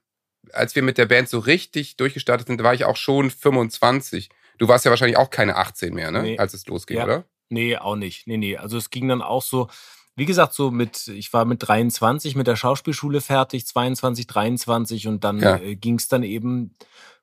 [0.52, 4.30] als wir mit der Band so richtig durchgestartet sind, war ich auch schon 25.
[4.58, 6.22] Du warst ja wahrscheinlich auch keine 18 mehr, ne?
[6.24, 6.38] Nee.
[6.38, 7.04] Als es losging, Ja.
[7.06, 7.26] oder?
[7.50, 8.28] Nee, auch nicht.
[8.28, 8.58] Nee, nee.
[8.58, 9.70] Also es ging dann auch so,
[10.16, 15.24] wie gesagt, so mit, ich war mit 23 mit der Schauspielschule fertig, 22, 23 und
[15.24, 15.58] dann Ja.
[15.58, 16.76] äh, ging es dann eben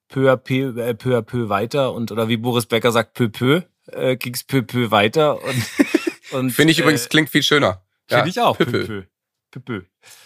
[0.08, 3.28] peu à peu, äh, peu à peu weiter und oder wie Boris Becker sagt, peu
[3.28, 3.62] peu,
[3.94, 5.66] äh, ging es peu peu weiter und,
[6.32, 7.82] und Finde ich äh, übrigens, klingt viel schöner.
[8.06, 8.56] Finde ich auch.
[8.58, 9.02] peu, Peu, peu.
[9.50, 9.60] peu.
[9.60, 9.82] Peu.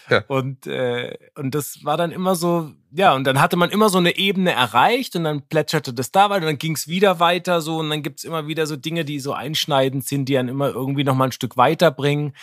[0.09, 0.23] Ja.
[0.27, 3.97] Und, äh, und das war dann immer so, ja, und dann hatte man immer so
[3.97, 7.59] eine Ebene erreicht und dann plätscherte das da weiter und dann ging es wieder weiter
[7.61, 10.69] so und dann gibt's immer wieder so Dinge, die so einschneidend sind, die einen immer
[10.69, 12.35] irgendwie noch mal ein Stück weiterbringen.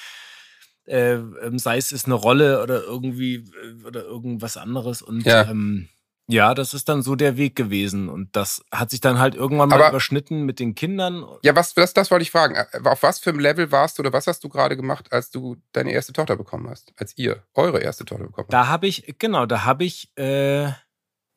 [0.86, 5.00] Äh, ähm, sei es ist eine Rolle oder irgendwie äh, oder irgendwas anderes.
[5.00, 5.48] Und Ja.
[5.48, 5.88] ähm,
[6.32, 8.08] ja, das ist dann so der Weg gewesen.
[8.08, 11.24] Und das hat sich dann halt irgendwann mal Aber- überschnitten mit den Kindern.
[11.42, 12.56] Ja, was, das, das wollte ich fragen.
[12.84, 15.56] Auf was für einem Level warst du oder was hast du gerade gemacht, als du
[15.72, 16.92] deine erste Tochter bekommen hast?
[16.96, 18.52] Als ihr eure erste Tochter bekommen habt?
[18.52, 20.68] Da habe ich, genau, da habe ich äh,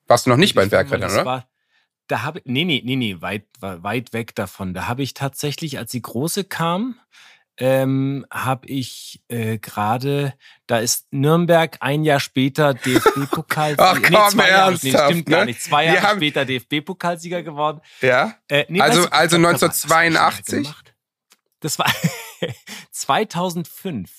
[0.07, 1.25] Warst du noch nicht bei den Bergrettern, oder?
[1.25, 1.47] War,
[2.07, 4.73] da habe nee, nee, nee, nee, weit, weit weg davon.
[4.73, 6.99] Da habe ich tatsächlich, als die große kam,
[7.57, 10.33] ähm, habe ich äh, gerade,
[10.67, 13.81] da ist Nürnberg ein Jahr später DFB-Pokalsieger.
[13.83, 15.45] Ach, komm, zwei Jahre, nee, stimmt gar ne?
[15.47, 15.61] nicht.
[15.61, 17.81] Zwei Jahre haben- später DFB-Pokalsieger geworden.
[18.01, 18.35] Ja?
[18.49, 20.63] Äh, nee, Also- weißt du, also was- was- was hab ich schon 1982?
[20.63, 20.95] gemacht?
[21.61, 21.91] Das war
[22.91, 24.11] 2005.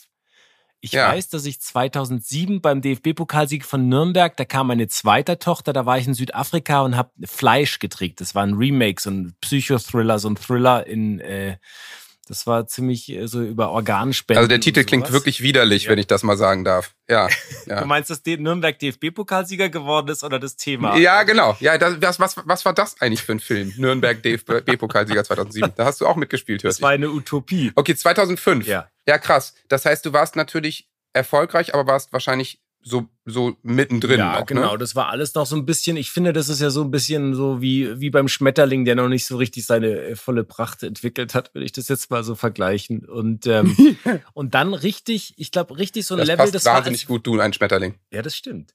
[0.81, 1.09] Ich Ja.
[1.09, 5.99] weiß, dass ich 2007 beim DFB-Pokalsieg von Nürnberg, da kam meine zweite Tochter, da war
[5.99, 8.20] ich in Südafrika und habe Fleisch geträgt.
[8.20, 11.57] Das war ein Remake, so ein Psychothriller, so ein Thriller in, äh,
[12.28, 14.38] das war ziemlich äh, so über Organspenden.
[14.38, 15.90] Also der Titel klingt wirklich widerlich, Ja.
[15.90, 16.94] wenn ich das mal sagen darf.
[17.08, 17.28] Ja.
[17.66, 20.96] Du Ja, meinst, dass Nürnberg DFB-Pokalsieger geworden ist oder das Thema?
[20.96, 21.56] ja genau.
[21.60, 23.72] Ja, das, was, was, was war das eigentlich für ein Film?
[23.76, 25.72] Nürnberg DFB-Pokalsieger 2007.
[25.76, 27.72] Da hast du auch mitgespielt, hörst Das war eine Utopie.
[27.74, 28.66] Okay, 2005.
[28.66, 28.88] Ja.
[29.08, 29.54] Ja, krass.
[29.68, 34.20] Das heißt, du warst natürlich erfolgreich, aber warst wahrscheinlich so, so mittendrin.
[34.20, 34.72] Ja, auch, genau.
[34.72, 34.79] Ne?
[34.79, 37.35] Das war alles noch so ein bisschen, ich finde, das ist ja so ein bisschen
[37.35, 41.35] so wie, wie beim Schmetterling, der noch nicht so richtig seine äh, volle Pracht entwickelt
[41.35, 43.05] hat, würde ich das jetzt mal so vergleichen.
[43.05, 43.77] Und, ähm,
[44.35, 46.75] und dann richtig, ich glaube, richtig so ein Das Level, passt das war.
[46.77, 47.96] wahnsinnig Als, gut, du, ein Schmetterling.
[48.12, 48.72] ja, das stimmt.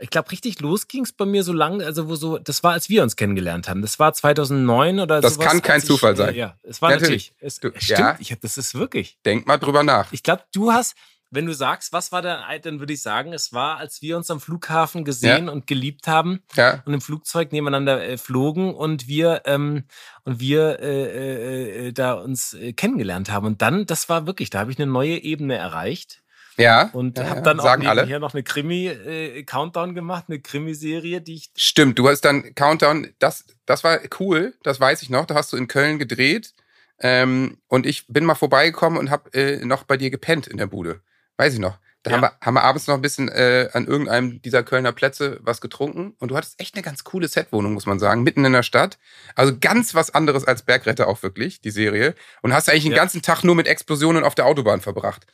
[0.00, 2.72] Ich glaube, richtig los ging es bei mir so lang, also wo so, das war,
[2.72, 3.80] als wir uns kennengelernt haben.
[3.80, 5.46] Das war 2009 oder Das sowas.
[5.46, 6.34] kann kein ich, Zufall sein.
[6.34, 7.30] Ja, es war Natürlich.
[7.30, 7.34] natürlich.
[7.40, 8.16] Es, Du- stimmt, ja.
[8.18, 9.18] ich hab, das ist wirklich.
[9.24, 10.12] Denk mal drüber nach.
[10.12, 10.96] Ich glaube, du hast,
[11.34, 14.30] wenn du sagst, was war der, dann würde ich sagen, es war, als wir uns
[14.30, 16.82] am Flughafen gesehen und geliebt haben Ja.
[16.86, 19.84] und im Flugzeug nebeneinander äh, flogen und wir ähm,
[20.24, 23.46] und wir äh, äh, äh, da uns äh, kennengelernt haben.
[23.46, 26.22] Und dann, das war wirklich, da habe ich eine neue Ebene erreicht
[26.56, 26.90] Ja.
[26.92, 27.42] und ja, habe ja.
[27.42, 28.02] dann auch Sagen alle.
[28.02, 33.44] nebenher noch eine Krimi-Countdown gemacht, eine Krimiserie, die ich Stimmt, du hast dann Countdown, das,
[33.66, 35.26] das war cool, das weiß ich noch.
[35.26, 36.54] Da hast du in Köln gedreht.
[37.00, 40.68] Ähm, und ich bin mal vorbeigekommen und habe äh, noch bei dir gepennt in der
[40.68, 41.00] Bude.
[41.36, 41.78] Weiß ich noch.
[42.02, 42.16] Da Ja.
[42.16, 45.60] haben, wir, haben wir abends noch ein bisschen äh, an irgendeinem dieser Kölner Plätze was
[45.60, 46.14] getrunken.
[46.18, 48.98] Und du hattest echt eine ganz coole Setwohnung, muss man sagen, mitten in der Stadt.
[49.34, 52.14] Also ganz was anderes als Bergretter auch wirklich, die Serie.
[52.42, 52.98] Und hast eigentlich den Ja.
[52.98, 55.26] ganzen Tag nur mit Explosionen auf der Autobahn verbracht.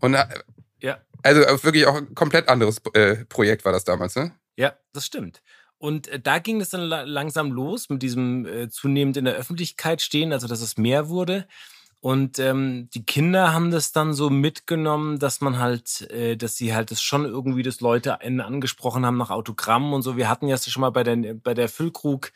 [0.00, 0.26] Und äh,
[0.80, 4.32] ja also wirklich auch ein komplett anderes äh, Projekt war das damals, ne?
[4.56, 5.40] Ja, das stimmt.
[5.78, 9.34] Und äh, da ging es dann la langsam los mit diesem äh, zunehmend in der
[9.34, 11.46] Öffentlichkeit stehen, also dass es mehr wurde.
[12.02, 16.74] Und ähm, die Kinder haben das dann so mitgenommen, dass man halt, äh, dass sie
[16.74, 20.16] halt das schon irgendwie, dass Leute einen angesprochen haben nach Autogrammen und so.
[20.16, 22.32] Wir hatten ja schon mal bei der, bei der Füllkrug,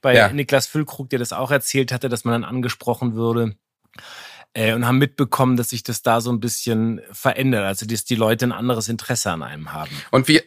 [0.00, 0.32] bei Ja.
[0.32, 3.56] Niklas Füllkrug, der das auch erzählt hatte, dass man dann angesprochen würde.
[4.54, 7.64] Äh, und haben mitbekommen, dass sich das da so ein bisschen verändert.
[7.66, 9.92] Also, dass die Leute ein anderes Interesse an einem haben.
[10.10, 10.40] Und wie,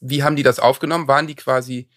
[0.00, 1.08] wie haben die das aufgenommen?
[1.08, 1.90] Waren die quasi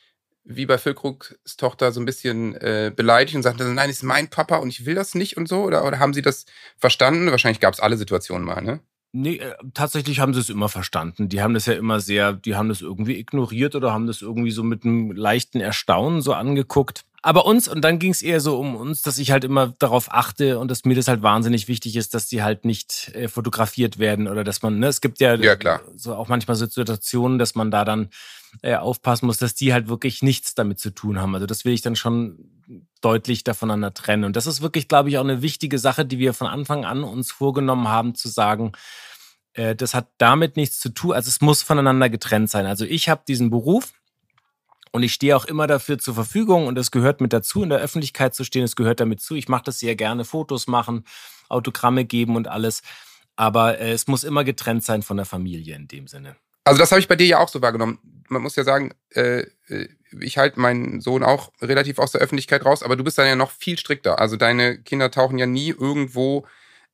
[0.48, 4.58] wie bei Füllkrugs Tochter so ein bisschen äh, beleidigt und sagten, nein, ist mein Papa
[4.58, 5.64] und ich will das nicht und so?
[5.64, 6.46] Oder, oder haben sie das
[6.78, 7.30] verstanden?
[7.32, 8.80] Wahrscheinlich gab es alle Situationen mal, ne?
[9.12, 11.30] Nee, äh, tatsächlich haben sie es immer verstanden.
[11.30, 14.52] Die haben das ja immer sehr, die haben das irgendwie ignoriert oder haben das irgendwie
[14.52, 17.06] so mit einem leichten Erstaunen so angeguckt.
[17.28, 20.14] Aber uns, und dann ging es eher so um uns, dass ich halt immer darauf
[20.14, 24.00] achte und dass mir das halt wahnsinnig wichtig ist, dass die halt nicht äh, fotografiert
[24.00, 25.82] werden oder dass man, ne, es gibt ja, Ja, klar.
[25.98, 28.12] so auch manchmal so Situationen, dass man da dann
[28.62, 31.36] äh, aufpassen muss, dass die halt wirklich nichts damit zu tun haben.
[31.36, 32.50] Also das will ich dann schon
[33.02, 34.24] deutlich voneinander trennen.
[34.24, 37.04] Und das ist wirklich, glaube ich, auch eine wichtige Sache, die wir von Anfang an
[37.04, 38.72] uns vorgenommen haben, zu sagen,
[39.52, 41.12] äh, das hat damit nichts zu tun.
[41.12, 42.66] Also es muss voneinander getrennt sein.
[42.66, 43.92] Also ich habe diesen Beruf
[44.92, 47.80] und ich stehe auch immer dafür zur Verfügung und es gehört mit dazu, in der
[47.80, 48.64] Öffentlichkeit zu stehen.
[48.64, 49.36] Es gehört damit zu.
[49.36, 51.06] Ich mache das sehr gerne, Fotos machen,
[51.50, 52.82] Autogramme geben und alles.
[53.36, 56.36] Aber äh, es muss immer getrennt sein von der Familie in dem Sinne.
[56.64, 58.00] Also das habe ich bei dir ja auch so wahrgenommen.
[58.28, 59.88] Man muss ja sagen, äh, äh,
[60.20, 63.36] ich halte meinen Sohn auch relativ aus der Öffentlichkeit raus, aber du bist dann ja
[63.36, 64.20] noch viel strikter.
[64.20, 66.46] Also deine Kinder tauchen ja nie irgendwo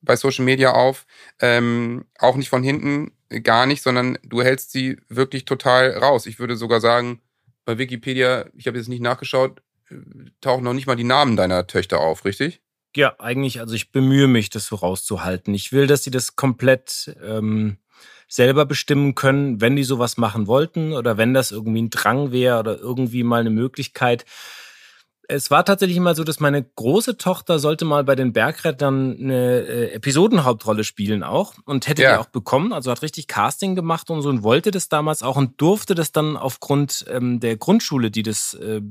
[0.02, 1.06] bei Social Media auf,
[1.40, 6.26] ähm, auch nicht von hinten, gar nicht, sondern du hältst sie wirklich total raus.
[6.26, 7.22] Ich würde sogar sagen,
[7.66, 9.96] bei Wikipedia, ich habe jetzt nicht nachgeschaut, äh,
[10.42, 12.62] tauchen noch nicht mal die Namen deiner Töchter auf, richtig?
[12.96, 15.54] Ja, eigentlich, also ich bemühe mich, das so rauszuhalten.
[15.56, 17.78] Ich will, dass sie das komplett ähm,
[18.28, 22.60] selber bestimmen können, wenn die sowas machen wollten oder wenn das irgendwie ein Drang wäre
[22.60, 24.26] oder irgendwie mal eine Möglichkeit.
[25.28, 29.60] Es war tatsächlich mal so, dass meine große Tochter sollte mal bei den Bergrettern eine
[29.62, 32.14] äh, Episodenhauptrolle spielen auch und hätte Ja.
[32.14, 32.74] die auch bekommen.
[32.74, 36.12] Also hat richtig Casting gemacht und so und wollte das damals auch und durfte das
[36.12, 38.82] dann aufgrund ähm, der Grundschule, die das, äh,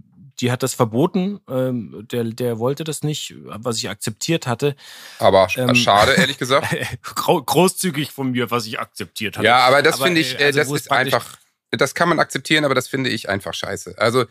[0.41, 1.41] die hat das verboten.
[1.51, 4.75] Ähm, der, der wollte das nicht, was ich akzeptiert hatte.
[5.19, 6.75] Aber Ähm, schade, ehrlich gesagt.
[7.03, 9.47] Großzügig von mir, was ich akzeptiert hatte.
[9.47, 11.37] Ja, aber das finde ich, äh, äh, also das ist einfach,
[11.71, 13.95] das kann man akzeptieren, aber das finde ich einfach scheiße.
[13.99, 14.25] Also,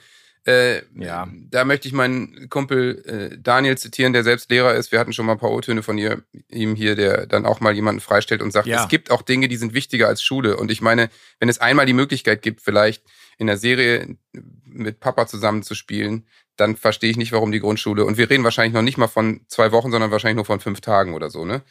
[0.45, 1.27] äh, Ja.
[1.49, 4.91] da möchte ich meinen Kumpel äh, Daniel zitieren, der selbst Lehrer ist.
[4.91, 7.73] Wir hatten schon mal ein paar O-Töne von ihr, ihm hier, der dann auch mal
[7.73, 8.84] jemanden freistellt und sagt, Ja.
[8.84, 10.58] es gibt auch Dinge, die sind wichtiger als Schule.
[10.58, 13.04] Und ich meine, wenn es einmal die Möglichkeit gibt, vielleicht
[13.38, 14.17] in der Serie
[14.65, 16.25] mit Papa zusammenzuspielen,
[16.58, 19.41] dann verstehe ich nicht, warum die Grundschule, und wir reden wahrscheinlich noch nicht mal von
[19.47, 21.62] zwei Wochen, sondern wahrscheinlich nur von fünf Tagen oder so, ne?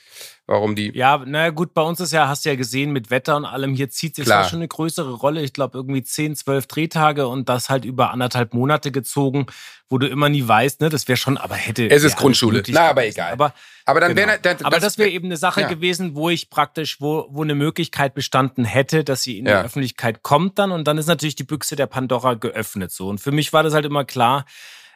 [0.46, 3.36] Warum die, Ja, naja, gut, bei uns ist ja, hast du ja gesehen, mit Wetter
[3.36, 5.42] und allem, hier zieht sich ja schon eine größere Rolle.
[5.42, 9.46] Ich glaube, irgendwie 10, 12 Drehtage und das halt über anderthalb Monate gezogen,
[9.88, 11.88] wo du immer nie weißt, ne, das wäre schon, aber hätte.
[11.88, 12.62] Es ist Grundschule.
[12.68, 13.32] Na, aber egal.
[13.32, 14.28] Aber, aber dann genau.
[14.28, 15.68] wäre, dann, aber das wäre eben eine Sache ja.
[15.68, 19.60] gewesen, wo ich praktisch, wo, wo eine Möglichkeit bestanden hätte, dass sie in Ja.
[19.60, 23.08] die Öffentlichkeit kommt dann und dann ist natürlich die Büchse der Pandora geöffnet so.
[23.08, 24.44] Und für mich war das halt immer klar,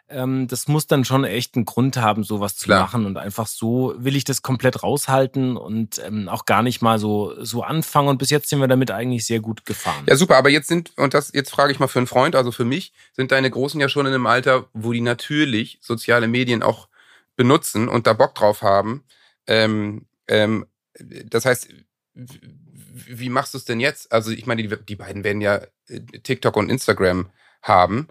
[0.08, 2.82] ähm, das muss dann schon echt einen Grund haben, sowas zu Klar.
[2.82, 3.06] machen.
[3.06, 7.34] Und einfach so will ich das komplett raushalten und ähm, auch gar nicht mal so,
[7.42, 8.08] so anfangen.
[8.08, 10.04] Und bis jetzt sind wir damit eigentlich sehr gut gefahren.
[10.06, 12.52] Ja, super, aber jetzt sind, und das, jetzt frage ich mal für einen Freund, also
[12.52, 16.62] für mich, sind deine Großen ja schon in einem Alter, wo die natürlich soziale Medien
[16.62, 16.88] auch
[17.36, 19.04] benutzen und da Bock drauf haben.
[19.46, 20.66] Ähm, ähm,
[20.98, 21.68] das heißt,
[22.14, 24.12] wie machst du es denn jetzt?
[24.12, 27.30] Also, ich meine, die, die beiden werden ja äh, TikTok und Instagram
[27.62, 28.08] haben.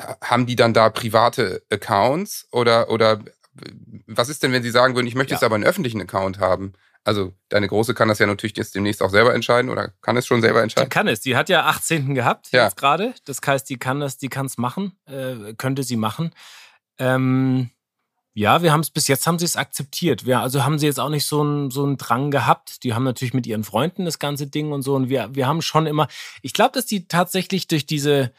[0.00, 3.20] Ha- Haben die dann da private Accounts oder, oder
[4.06, 5.36] was ist denn, wenn sie sagen würden, ich möchte Ja.
[5.36, 6.72] jetzt aber einen öffentlichen Account haben?
[7.04, 10.26] Also, deine Große kann das ja natürlich jetzt demnächst auch selber entscheiden oder kann es
[10.26, 10.90] schon selber Die entscheiden?
[10.90, 11.20] kann es.
[11.20, 12.14] Die hat ja 18.
[12.14, 12.64] gehabt Ja.
[12.64, 13.14] jetzt gerade.
[13.24, 16.32] Das heißt, die kann das, die kann es machen, äh, könnte sie machen.
[16.98, 17.70] Ähm,
[18.34, 20.24] ja, wir haben es bis jetzt haben sie es akzeptiert.
[20.26, 22.84] Wir, also haben sie jetzt auch nicht so einen so einen Drang gehabt.
[22.84, 24.94] Die haben natürlich mit ihren Freunden das ganze Ding und so.
[24.94, 26.06] Und wir, wir haben schon immer.
[26.42, 28.32] Ich glaube, dass die tatsächlich durch diese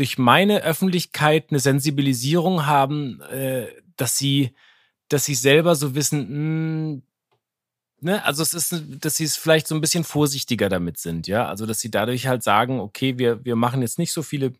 [0.00, 4.54] durch meine Öffentlichkeit eine Sensibilisierung haben, äh, dass sie,
[5.08, 7.02] dass sie selber so wissen, mh,
[8.00, 11.46] ne, also es ist, dass sie es vielleicht so ein bisschen vorsichtiger damit sind, ja.
[11.46, 14.54] Also dass sie dadurch halt sagen, okay, wir, wir machen jetzt nicht so viele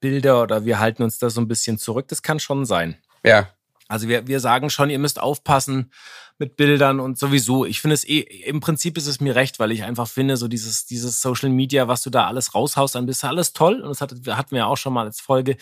[0.00, 2.08] Bilder oder wir halten uns da so ein bisschen zurück.
[2.08, 2.98] Das kann schon sein.
[3.24, 3.53] Ja,
[3.88, 5.90] Also wir, wir sagen schon, ihr müsst aufpassen
[6.38, 7.64] mit Bildern und sowieso.
[7.64, 10.48] Ich finde es eh, im Prinzip ist es mir recht, weil ich einfach finde, so
[10.48, 13.80] dieses, dieses Social Media, was du da alles raushaust, dann bist du alles toll.
[13.80, 15.56] Und das hat, hatten wir auch schon mal als Folge.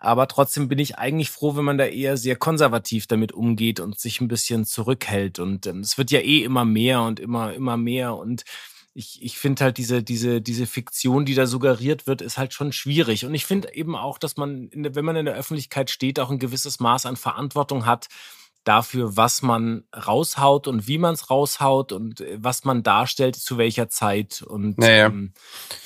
[0.00, 3.98] Aber trotzdem bin ich eigentlich froh, wenn man da eher sehr konservativ damit umgeht und
[3.98, 5.40] sich ein bisschen zurückhält.
[5.40, 8.14] Und ähm, es wird ja eh immer mehr und immer, immer mehr.
[8.14, 8.44] Und
[8.94, 12.72] ich, ich finde halt diese, diese, diese Fiktion, die da suggeriert wird, ist halt schon
[12.72, 13.24] schwierig.
[13.24, 16.30] Und ich finde eben auch, dass man, in wenn man in der Öffentlichkeit steht, auch
[16.30, 18.08] ein gewisses Maß an Verantwortung hat,
[18.64, 23.56] dafür, was man raushaut und wie man es raushaut und äh, was man darstellt, zu
[23.56, 25.06] welcher Zeit und Naja.
[25.06, 25.32] ähm,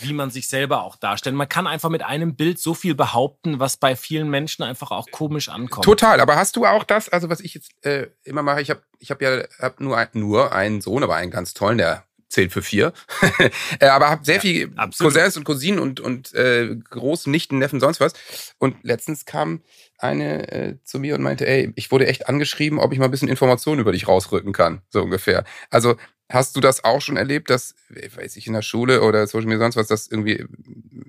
[0.01, 1.37] wie man sich selber auch darstellt.
[1.37, 5.07] Man kann einfach mit einem Bild so viel behaupten, was bei vielen Menschen einfach auch
[5.12, 5.85] komisch ankommt.
[5.85, 8.83] Total, aber hast du auch das, also was ich jetzt äh, immer mache, ich habe
[8.99, 12.53] ich hab ja hab nur, ein, nur einen Sohn, aber einen ganz tollen, der zählt
[12.53, 12.92] für vier.
[13.81, 15.14] Äh, aber habe sehr viel absolut.
[15.14, 18.12] Cousins und Cousinen und, und äh, großen Nichten, Neffen, sonst was.
[18.59, 19.62] Und letztens kam
[19.99, 23.11] eine äh, zu mir und meinte, ey, ich wurde echt angeschrieben, ob ich mal ein
[23.11, 25.45] bisschen Informationen über dich rausrücken kann, so ungefähr.
[25.71, 25.97] Also
[26.29, 29.61] hast du das auch schon erlebt, dass, weiß ich, in der Schule oder Social Media
[29.61, 30.45] sonst was, dass irgendwie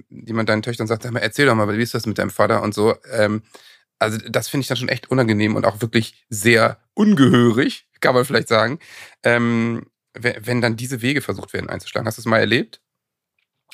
[0.09, 2.61] jemand deinen Töchtern sagt, sag mal, erzähl doch mal, wie ist das mit deinem Vater
[2.61, 2.95] und so.
[3.11, 3.43] Ähm,
[3.99, 8.25] also das finde ich dann schon echt unangenehm und auch wirklich sehr ungehörig, kann man
[8.25, 8.79] vielleicht sagen,
[9.23, 12.07] ähm, wenn, dann diese Wege versucht werden einzuschlagen.
[12.07, 12.81] Hast du es mal erlebt?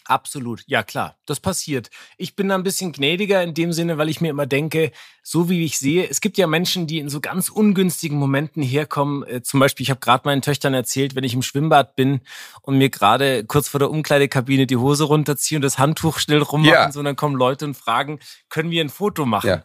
[0.05, 1.91] Absolut, ja klar, das passiert.
[2.17, 5.49] Ich bin da ein bisschen gnädiger in dem Sinne, weil ich mir immer denke, so
[5.49, 9.23] wie ich sehe, es gibt ja Menschen, die in so ganz ungünstigen Momenten herkommen.
[9.27, 12.21] Äh, zum Beispiel, ich habe gerade meinen Töchtern erzählt, wenn ich im Schwimmbad bin
[12.63, 16.73] und mir gerade kurz vor der Umkleidekabine die Hose runterziehe und das Handtuch schnell rummachen,
[16.73, 16.91] Ja.
[16.91, 19.47] so dann kommen Leute und fragen, können wir ein Foto machen?
[19.47, 19.63] Ja.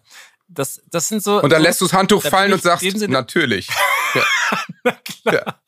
[0.49, 1.41] Das, das sind so.
[1.41, 3.69] Und dann so, lässt du das Handtuch da fallen und sagst, natürlich.
[4.85, 5.63] Na klar.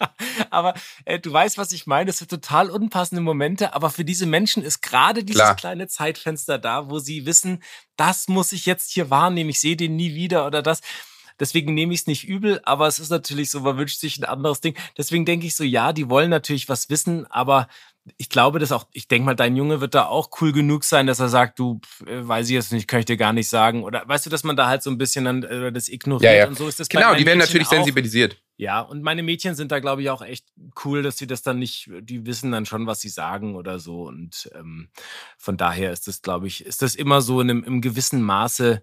[0.50, 2.06] Aber äh, du weißt, was ich meine.
[2.06, 3.74] Das sind total unpassende Momente.
[3.74, 5.56] Aber für diese Menschen ist gerade dieses Klar.
[5.56, 7.62] kleine Zeitfenster da, wo sie wissen,
[7.96, 9.50] das muss ich jetzt hier wahrnehmen.
[9.50, 10.80] Ich sehe den nie wieder oder das.
[11.38, 14.24] Deswegen nehme ich es nicht übel, aber es ist natürlich so, man wünscht sich ein
[14.24, 14.76] anderes Ding.
[14.96, 17.68] Deswegen denke ich so, ja, die wollen natürlich was wissen, aber
[18.16, 21.06] ich glaube, dass auch, ich denke mal, dein Junge wird da auch cool genug sein,
[21.06, 23.82] dass er sagt, du, äh, weiß ich jetzt nicht, kann ich dir gar nicht sagen.
[23.84, 26.38] Oder weißt du, dass man da halt so ein bisschen dann äh, das ignoriert Ja,
[26.38, 26.48] ja.
[26.48, 27.72] und so ist das Genau, die werden Mädchen natürlich auch.
[27.72, 28.40] sensibilisiert.
[28.58, 30.46] Ja, und meine Mädchen sind da, glaube ich, auch echt
[30.84, 34.04] cool, dass sie das dann nicht, die wissen dann schon, was sie sagen oder so.
[34.06, 34.88] Und ähm,
[35.36, 38.82] von daher ist das, glaube ich, ist das immer so in einem, im gewissen Maße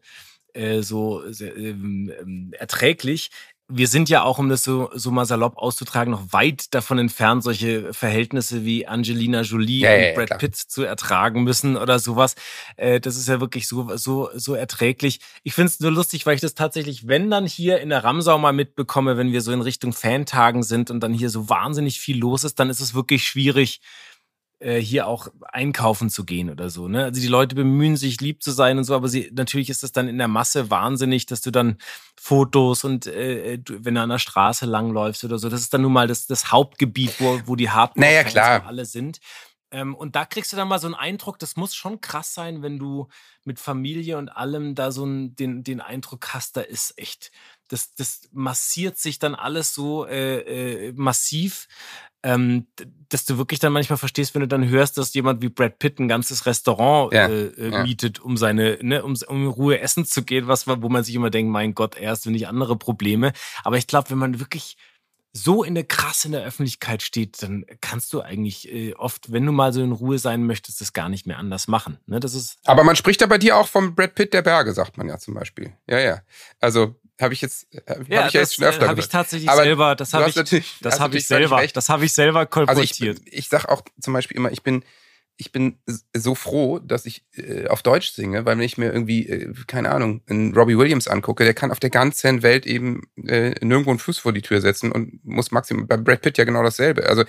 [0.53, 3.31] äh, so ähm, ähm, erträglich.
[3.69, 7.43] Wir sind ja auch, um das so, so mal salopp auszutragen, noch weit davon entfernt,
[7.43, 10.39] solche Verhältnisse wie Angelina Jolie Ja, ja, ja, und Brad klar.
[10.39, 12.35] Pitt zu ertragen müssen oder sowas.
[12.75, 15.21] Äh, das ist ja wirklich so, so, so erträglich.
[15.43, 18.37] Ich finde es nur lustig, weil ich das tatsächlich, wenn dann hier in der Ramsau
[18.37, 22.19] mal mitbekomme, wenn wir so in Richtung Fantagen sind und dann hier so wahnsinnig viel
[22.19, 23.79] los ist, dann ist es wirklich schwierig,
[24.63, 26.87] äh, hier auch einkaufen zu gehen oder so.
[26.87, 27.03] Ne?
[27.05, 29.91] Also die Leute bemühen sich, lieb zu sein und so, aber sie, natürlich ist es
[29.91, 31.77] dann in der Masse wahnsinnig, dass du dann
[32.19, 35.81] Fotos und äh, du, wenn du an der Straße langläufst oder so, das ist dann
[35.81, 38.65] nun mal das, das Hauptgebiet, wo, wo die Hardcore Naja, klar.
[38.65, 39.19] alle sind.
[39.73, 42.61] Ähm, und da kriegst du dann mal so einen Eindruck, das muss schon krass sein,
[42.61, 43.07] wenn du
[43.43, 47.31] mit Familie und allem da so einen, den, den Eindruck hast, da ist echt,
[47.67, 51.67] das, das massiert sich dann alles so äh, äh, massiv,
[52.23, 52.67] ähm,
[53.09, 55.99] dass du wirklich dann manchmal verstehst, wenn du dann hörst, dass jemand wie Brad Pitt
[55.99, 57.83] ein ganzes Restaurant Ja, äh, äh, ja.
[57.83, 61.13] mietet, um seine, ne, um, um in Ruhe essen zu gehen, was wo man sich
[61.13, 63.33] immer denkt, mein Gott, erst wenn nicht andere Probleme.
[63.63, 64.77] Aber ich glaube, wenn man wirklich
[65.35, 69.45] so in der krass in der Öffentlichkeit steht, dann kannst du eigentlich äh, oft, wenn
[69.45, 71.97] du mal so in Ruhe sein möchtest, das gar nicht mehr anders machen.
[72.05, 72.19] Ne?
[72.19, 74.97] Das ist Aber man spricht da bei dir auch vom Brad Pitt der Berge, sagt
[74.97, 75.73] man ja zum Beispiel.
[75.87, 76.21] Ja, ja.
[76.59, 79.11] Also habe ich jetzt, äh, hab ich ja jetzt schon öfter habe ich gesagt.
[79.11, 80.35] tatsächlich Aber selber, das habe ich,
[80.81, 81.77] das habe ich selber, recht.
[81.77, 83.19] das habe ich selber Also kolportiert.
[83.25, 84.83] ich, ich sag auch zum Beispiel immer, ich bin,
[85.37, 85.77] ich bin
[86.15, 89.91] so froh, dass ich äh, auf Deutsch singe, weil wenn ich mir irgendwie, äh, keine
[89.91, 93.99] Ahnung, einen Robbie Williams angucke, der kann auf der ganzen Welt eben äh, nirgendwo einen
[93.99, 97.07] Fuß vor die Tür setzen und muss maximal, bei Brad Pitt ja genau dasselbe.
[97.07, 97.23] Also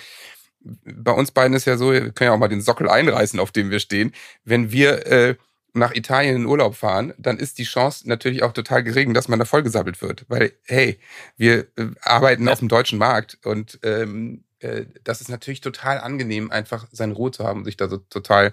[0.60, 3.52] bei uns beiden ist ja so, wir können ja auch mal den Sockel einreißen, auf
[3.52, 4.12] dem wir stehen.
[4.44, 5.34] Wenn wir äh,
[5.74, 9.38] nach Italien in Urlaub fahren, dann ist die Chance natürlich auch total gering, dass man
[9.40, 10.24] da vollgesammelt wird.
[10.28, 10.98] Weil, hey,
[11.36, 12.52] wir äh, arbeiten Ja.
[12.52, 17.30] auf dem deutschen Markt und ähm, äh, das ist natürlich total angenehm, einfach seine Ruhe
[17.32, 18.52] zu haben und sich da so total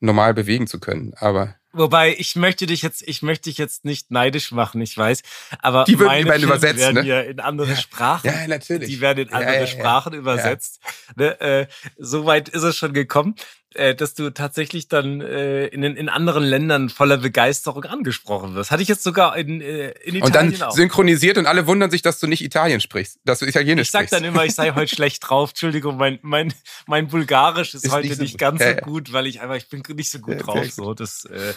[0.00, 1.12] normal bewegen zu können.
[1.16, 5.22] Aber Wobei, ich möchte dich jetzt, ich möchte dich jetzt nicht neidisch machen, ich weiß,
[5.58, 7.08] aber Die würden- die meine werden Filme übersetzt, werden ne?
[7.08, 7.76] ja in andere Ja.
[7.76, 8.26] Sprachen.
[8.30, 8.88] ja, natürlich.
[8.88, 9.66] Die werden in andere ja.
[9.66, 10.78] Sprachen übersetzt.
[11.16, 11.66] Ne, äh,
[11.98, 13.34] Soweit ist es schon gekommen,
[13.74, 18.70] äh, dass du tatsächlich dann äh, in, in anderen Ländern voller Begeisterung angesprochen wirst.
[18.70, 20.72] Hatte ich jetzt sogar in, äh, in Italien Und dann auch.
[20.76, 24.02] synchronisiert und alle wundern sich, dass du nicht Italien sprichst, dass du Italienisch Ich sag
[24.02, 24.12] sprichst.
[24.12, 25.50] dann immer, ich sei heute schlecht drauf.
[25.50, 26.54] Entschuldigung, mein, mein,
[26.86, 29.56] mein Bulgarisch ist, Ist heute nicht nicht, so- ganz ja, so gut, weil ich einfach,
[29.56, 30.70] ich bin nicht so gut Ja, drauf.
[30.70, 31.54] So, das, äh,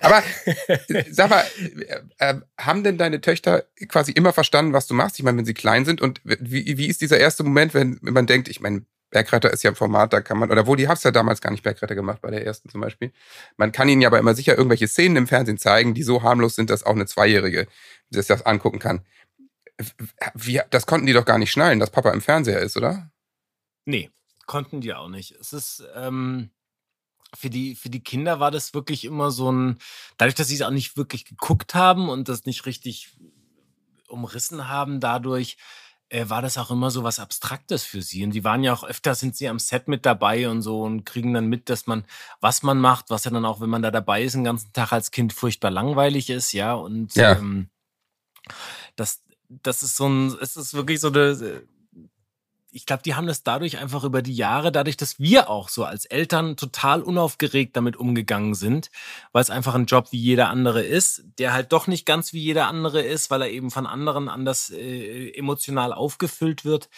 [0.00, 0.22] Aber
[0.66, 1.44] äh, sag mal,
[1.88, 5.18] äh, äh, haben denn deine Töchter quasi immer verstanden, was du machst?
[5.18, 8.14] Ich meine, wenn sie klein sind und wie, wie ist dieser erste Moment, wenn, wenn
[8.14, 10.88] man denkt, ich meine, Bergretter ist ja ein Format, da kann man, oder wo die
[10.88, 13.12] hab's ja damals gar nicht Bergretter gemacht, bei der ersten zum Beispiel.
[13.56, 16.56] Man kann ihnen ja aber immer sicher irgendwelche Szenen im Fernsehen zeigen, die so harmlos
[16.56, 17.68] sind, dass auch eine Zweijährige
[18.10, 19.06] sich das angucken kann.
[20.34, 23.10] Wie, das konnten die doch gar nicht schnallen, dass Papa im Fernseher ist, oder?
[23.86, 24.10] nee,
[24.46, 25.32] konnten die auch nicht.
[25.32, 26.50] Es ist, ähm,
[27.36, 29.78] für die, für die Kinder war das wirklich immer so ein,
[30.16, 33.16] dadurch, dass sie es auch nicht wirklich geguckt haben und das nicht richtig
[34.08, 35.56] umrissen haben dadurch,
[36.08, 38.24] äh, war das auch immer so was Abstraktes für sie.
[38.24, 41.04] Und die waren ja auch öfter, sind sie am Set mit dabei und so und
[41.04, 42.04] kriegen dann mit, dass man,
[42.40, 44.92] was man macht, was ja dann auch, wenn man da dabei ist, den ganzen Tag
[44.92, 46.74] als Kind furchtbar langweilig ist, ja.
[46.74, 47.32] Und Ja.
[47.32, 47.68] Ähm,
[48.96, 51.66] das, das ist so ein, es ist wirklich so eine,
[52.74, 55.84] ich glaube, die haben das dadurch einfach über die Jahre, dadurch, dass wir auch so
[55.84, 58.90] als Eltern total unaufgeregt damit umgegangen sind,
[59.30, 62.40] weil es einfach ein Job wie jeder andere ist, der halt doch nicht ganz wie
[62.40, 66.88] jeder andere ist, weil er eben von anderen anders äh, emotional aufgefüllt wird.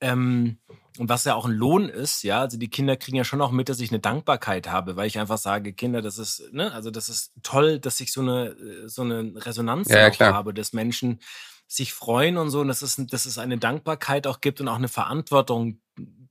[0.00, 0.58] Ähm,
[0.98, 3.52] und was ja auch ein Lohn ist, ja, also die Kinder kriegen ja schon auch
[3.52, 6.90] mit, dass ich eine Dankbarkeit habe, weil ich einfach sage, Kinder, das ist, ne, also
[6.90, 10.72] das ist toll, dass ich so eine, äh, so eine Resonanz Ja, ja, habe, dass
[10.72, 11.20] Menschen
[11.68, 14.76] sich freuen und so, und dass es, dass es eine Dankbarkeit auch gibt und auch
[14.76, 15.80] eine Verantwortung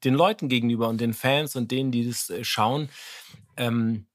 [0.03, 2.89] den Leuten gegenüber und den Fans und denen, die das äh, schauen,
[3.55, 4.07] ähm,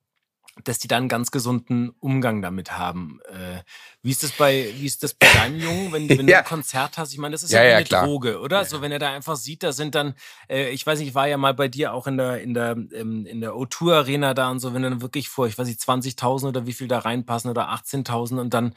[0.64, 3.20] dass die da einen ganz gesunden Umgang damit haben.
[3.30, 3.62] Äh,
[4.02, 6.40] wie ist das bei, wie ist das bei deinem Jungen, wenn, wenn du Ja.
[6.40, 7.12] ein Konzert hast?
[7.12, 8.04] Ich meine, das ist Ja, ja, ja, eine klar.
[8.06, 8.64] Droge, oder?
[8.66, 10.14] So, wenn er da einfach sieht, da sind dann,
[10.50, 12.72] äh, ich weiß nicht, ich war ja mal bei dir auch in der, in der,
[12.92, 15.80] ähm, in der O2 Arena da und so, wenn dann wirklich vor, ich weiß nicht,
[15.80, 18.74] 20.000 oder wie viel da reinpassen oder 18.000 und dann,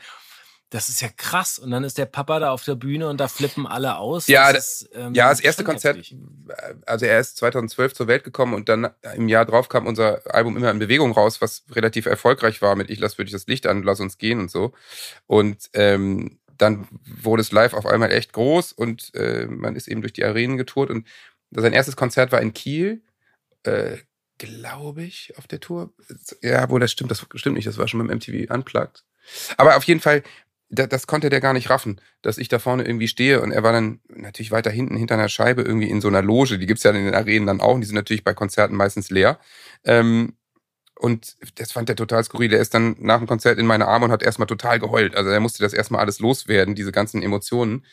[0.70, 1.60] das ist ja krass.
[1.60, 4.28] Und dann ist der Papa da auf der Bühne und da flippen alle aus.
[4.28, 6.18] Ja, ist, ähm, Ja, das erste Konzert, heftig.
[6.86, 10.58] also er ist 2012 zur Welt gekommen und dann im Jahr drauf kam unser Album
[10.58, 13.84] immer in Bewegung raus, was relativ erfolgreich war mit Ich lass wirklich das Licht an,
[13.84, 14.74] lass uns gehen und so.
[15.28, 20.02] Und ähm, dann wurde es live auf einmal echt groß und äh, man ist eben
[20.02, 21.08] durch die Arenen getourt und
[21.52, 23.02] sein erstes Konzert war in Kiel,
[23.64, 23.98] äh,
[24.38, 25.94] glaube ich, auf der Tour.
[26.42, 29.04] Ja, wohl, das stimmt, das stimmt nicht, das war schon beim MTV Unplugged.
[29.58, 30.24] Aber auf jeden Fall,
[30.80, 33.64] da, das konnte der gar nicht raffen, dass ich da vorne irgendwie stehe und er
[33.64, 36.58] war dann natürlich weiter hinten hinter einer Scheibe irgendwie in so einer Loge.
[36.60, 37.76] Die gibt's ja in den Arenen dann auch.
[37.76, 39.40] und Die sind natürlich bei Konzerten meistens leer.
[39.84, 40.34] Ähm,
[40.98, 42.50] und das fand er total skurril.
[42.50, 45.16] Der ist dann nach dem Konzert in meine Arme und hat erstmal total geheult.
[45.16, 47.86] Also er musste das erstmal alles loswerden, diese ganzen Emotionen.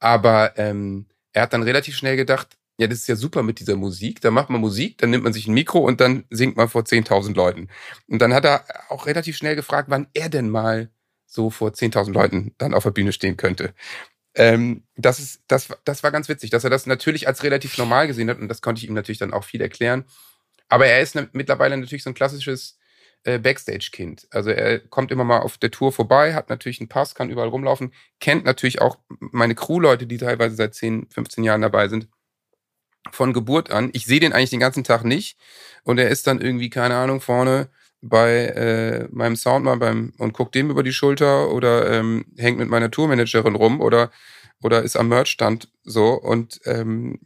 [0.00, 3.76] Aber ähm, er hat dann relativ schnell gedacht, ja, das ist ja super mit dieser
[3.76, 4.20] Musik.
[4.22, 6.82] Da macht man Musik, dann nimmt man sich ein Mikro und dann singt man vor
[6.82, 7.68] 10.000 Leuten.
[8.08, 10.90] Und dann hat er auch relativ schnell gefragt, wann er denn mal
[11.32, 13.74] so vor 10.000 Leuten dann auf der Bühne stehen könnte.
[14.34, 18.06] Ähm, das, ist, das, das war ganz witzig, dass er das natürlich als relativ normal
[18.06, 20.04] gesehen hat und das konnte ich ihm natürlich dann auch viel erklären.
[20.68, 22.78] Aber er ist ne, mittlerweile natürlich so ein klassisches
[23.24, 24.26] äh, Backstage-Kind.
[24.30, 27.48] Also er kommt immer mal auf der Tour vorbei, hat natürlich einen Pass, kann überall
[27.48, 32.08] rumlaufen, kennt natürlich auch meine Crew-Leute, die teilweise seit 10, 15 Jahren dabei sind,
[33.10, 33.90] von Geburt an.
[33.92, 35.38] Ich sehe den eigentlich den ganzen Tag nicht
[35.82, 37.70] und er ist dann irgendwie, keine Ahnung, vorne
[38.02, 42.68] bei äh, meinem Soundmann beim und guckt dem über die Schulter oder ähm, hängt mit
[42.68, 44.10] meiner Tourmanagerin rum oder
[44.60, 47.20] oder ist am Merchstand so und ähm,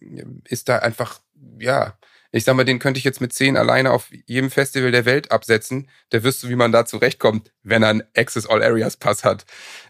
[0.45, 1.21] ist da einfach
[1.59, 1.99] ja
[2.31, 5.31] ich sag mal den könnte ich jetzt mit zehn alleine auf jedem Festival der Welt
[5.31, 5.89] absetzen.
[6.13, 9.47] Der wüsste wie man da zurechtkommt wenn er einen Access All Areas Pass hat.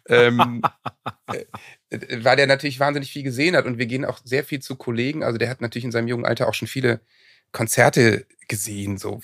[0.09, 0.63] Ähm,
[1.27, 1.45] äh,
[2.23, 5.25] weil der natürlich wahnsinnig viel gesehen hat und wir gehen auch sehr viel zu Kollegen.
[5.25, 7.01] Also der hat natürlich in seinem jungen Alter auch schon viele
[7.53, 9.21] Konzerte gesehen, so,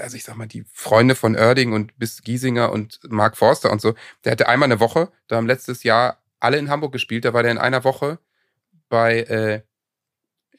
[0.00, 3.80] also ich sag mal, die Freunde von Oerding und bis Giesinger und Mark Forster und
[3.80, 3.94] so,
[4.24, 7.42] der hatte einmal eine Woche, da haben letztes Jahr alle in Hamburg gespielt, da war
[7.42, 8.18] der in einer Woche
[8.88, 9.62] bei, äh,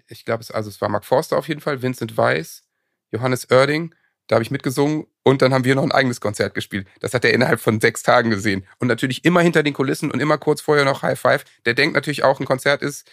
[0.07, 2.63] ich glaube, es, also es war Mark Forster auf jeden Fall, Vincent Weiss,
[3.11, 3.93] Johannes Oerding,
[4.27, 6.87] da habe ich mitgesungen und dann haben wir noch ein eigenes Konzert gespielt.
[6.99, 8.65] Das hat er innerhalb von sechs Tagen gesehen.
[8.79, 11.45] Und natürlich immer hinter den Kulissen und immer kurz vorher noch High Five.
[11.65, 13.07] Der denkt natürlich auch, ein Konzert ist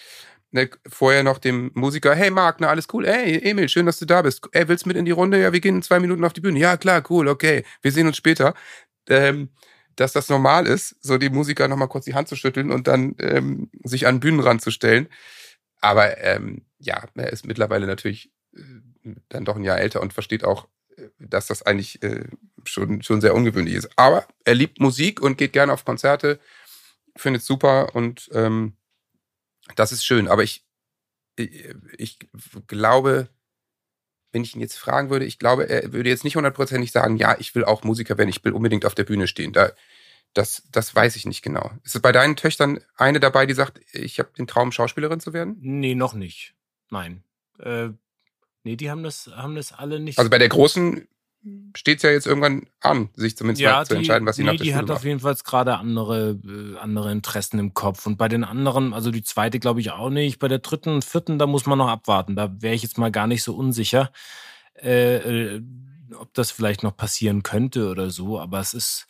[0.52, 4.06] ne, vorher noch dem Musiker, hey Marc, na alles cool, hey Emil, schön, dass du
[4.06, 4.46] da bist.
[4.52, 5.40] Ey, willst du mit in die Runde?
[5.40, 6.58] Ja, wir gehen in zwei Minuten auf die Bühne.
[6.58, 8.54] Ja, klar, cool, okay, wir sehen uns später.
[9.08, 9.50] Ähm,
[9.96, 13.14] dass das normal ist, so die Musiker nochmal kurz die Hand zu schütteln und dann
[13.18, 15.08] ähm, sich an den Bühnenrand zu stellen.
[15.80, 18.60] Aber ähm, ja, er ist mittlerweile natürlich äh,
[19.28, 22.24] dann doch ein Jahr älter und versteht auch, äh, dass das eigentlich äh,
[22.64, 23.90] schon, schon sehr ungewöhnlich ist.
[23.96, 26.40] Aber er liebt Musik und geht gerne auf Konzerte,
[27.16, 28.74] findet super und ähm,
[29.76, 30.28] das ist schön.
[30.28, 30.64] Aber ich,
[31.36, 31.66] ich,
[31.98, 32.18] ich
[32.66, 33.28] glaube,
[34.32, 37.36] wenn ich ihn jetzt fragen würde, ich glaube, er würde jetzt nicht hundertprozentig sagen, ja,
[37.38, 39.52] ich will auch Musiker werden, ich will unbedingt auf der Bühne stehen.
[39.52, 39.72] Da,
[40.34, 41.70] das, das weiß ich nicht genau.
[41.84, 45.32] Ist es bei deinen Töchtern eine dabei, die sagt, ich habe den Traum, Schauspielerin zu
[45.32, 45.56] werden?
[45.60, 46.54] Nee, noch nicht.
[46.90, 47.22] Nein.
[47.58, 47.90] Äh,
[48.64, 50.18] nee, die haben das, haben das alle nicht.
[50.18, 51.06] Also bei der Großen
[51.76, 54.56] steht es ja jetzt irgendwann an, sich zumindest mal zu entscheiden, was sie nee, nach
[54.56, 55.04] der die Schule hat auf macht.
[55.04, 58.06] jeden Fall gerade andere, äh, andere Interessen im Kopf.
[58.06, 60.38] Und bei den anderen, also die zweite glaube ich auch nicht.
[60.38, 62.36] Bei der dritten und vierten, da muss man noch abwarten.
[62.36, 64.12] Da wäre ich jetzt mal gar nicht so unsicher,
[64.80, 65.16] äh,
[65.56, 65.62] äh,
[66.16, 68.38] ob das vielleicht noch passieren könnte oder so.
[68.38, 69.06] Aber es ist,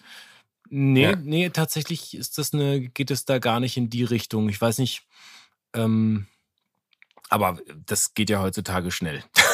[0.71, 1.17] nee, Ja.
[1.17, 4.49] nee, tatsächlich ist das eine, geht es da gar nicht in die Richtung.
[4.49, 5.03] Ich weiß nicht,
[5.75, 6.27] ähm,
[7.29, 9.23] aber das geht ja heutzutage schnell.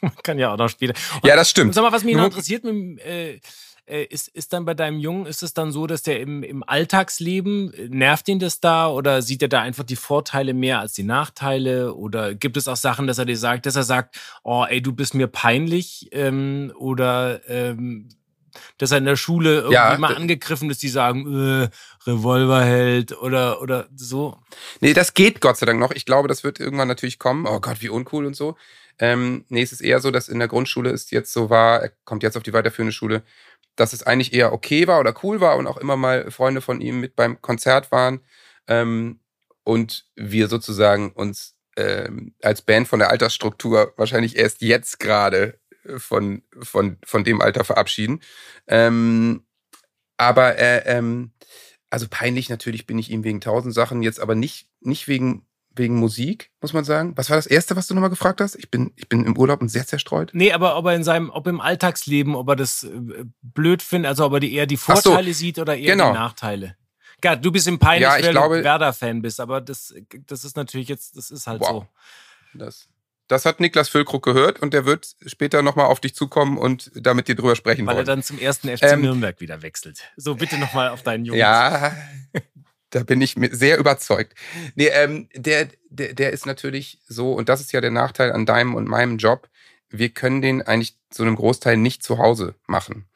[0.14, 0.94] man kann ja auch noch später.
[1.24, 1.74] Ja, das Und stimmt.
[1.74, 3.40] sag mal, was mich noch interessiert, mit, äh,
[3.86, 6.62] äh, ist, ist dann bei deinem Jungen, ist es dann so, dass der im, im
[6.66, 10.92] Alltagsleben, äh, nervt ihn das da oder sieht er da einfach die Vorteile mehr als
[10.92, 11.94] die Nachteile?
[11.94, 14.92] Oder gibt es auch Sachen, dass er dir sagt, dass er sagt, oh ey, du
[14.92, 18.08] bist mir peinlich ähm, oder ähm,
[18.78, 21.68] dass er in der Schule irgendwie Ja, mal angegriffen ist, die sagen, äh,
[22.06, 24.38] Revolverheld oder, oder so.
[24.80, 25.92] Nee, das geht Gott sei Dank noch.
[25.92, 27.46] Ich glaube, das wird irgendwann natürlich kommen.
[27.46, 28.56] Oh Gott, wie uncool und so.
[29.00, 31.92] Ähm, nee, es ist eher so, dass in der Grundschule es jetzt so war, er
[32.04, 33.22] kommt jetzt auf die weiterführende Schule,
[33.76, 36.80] dass es eigentlich eher okay war oder cool war und auch immer mal Freunde von
[36.80, 38.20] ihm mit beim Konzert waren.
[38.68, 39.20] Ähm,
[39.64, 45.98] und wir sozusagen uns ähm, als Band von der Altersstruktur wahrscheinlich erst jetzt gerade äh,
[45.98, 48.20] von, von, von dem Alter verabschieden.
[48.66, 49.46] Ähm,
[50.16, 51.32] aber äh, ähm,
[51.90, 55.96] also peinlich natürlich bin ich ihm wegen tausend Sachen, jetzt aber nicht, nicht wegen, wegen
[55.96, 57.12] Musik, muss man sagen.
[57.16, 58.56] Was war das Erste, was du nochmal gefragt hast?
[58.56, 60.30] Ich bin, ich bin im Urlaub und sehr zerstreut.
[60.34, 62.90] Nee, aber ob er in seinem, ob im Alltagsleben, ob er das äh,
[63.42, 66.08] blöd findet, also ob er die, eher die Ach so, Vorteile sieht oder eher genau.
[66.12, 66.76] die Nachteile.
[67.22, 69.94] Ja, du bist im peinlich, Ja, weil glaube- du Werder-Fan bist, aber das,
[70.26, 71.84] das ist natürlich jetzt, das ist halt Wow.
[72.54, 72.58] so.
[72.58, 72.88] Das,
[73.28, 77.14] das hat Niklas Füllkrug gehört und der wird später nochmal auf dich zukommen und da
[77.14, 78.06] mit dir drüber sprechen Weil er wollen.
[78.06, 80.00] dann zum ersten FC Ähm, Nürnberg wieder wechselt.
[80.16, 81.38] So, bitte nochmal auf deinen Jungen.
[81.38, 81.94] Ja,
[82.90, 84.34] da bin ich sehr überzeugt.
[84.74, 88.46] Nee, ähm, der, der, der ist natürlich so, und das ist ja der Nachteil an
[88.46, 89.48] deinem und meinem Job,
[89.88, 93.06] wir können den eigentlich zu einem Großteil nicht zu Hause machen.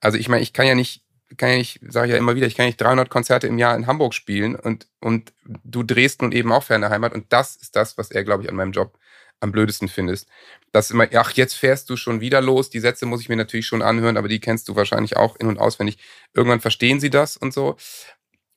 [0.00, 1.02] Also ich meine, ich kann ja nicht,
[1.36, 3.76] kann ja nicht, sage ich ja immer wieder, ich kann nicht 300 Konzerte im Jahr
[3.76, 7.76] in Hamburg spielen und, und du drehst nun eben auch ferne Heimat und das ist
[7.76, 8.98] das, was er, glaube ich, an meinem Job
[9.40, 10.28] am blödesten findest.
[10.72, 12.70] Dass immer, ach, jetzt fährst du schon wieder los.
[12.70, 15.48] Die Sätze muss ich mir natürlich schon anhören, aber die kennst du wahrscheinlich auch in-
[15.48, 15.98] und auswendig.
[16.34, 17.76] Irgendwann verstehen sie das und so.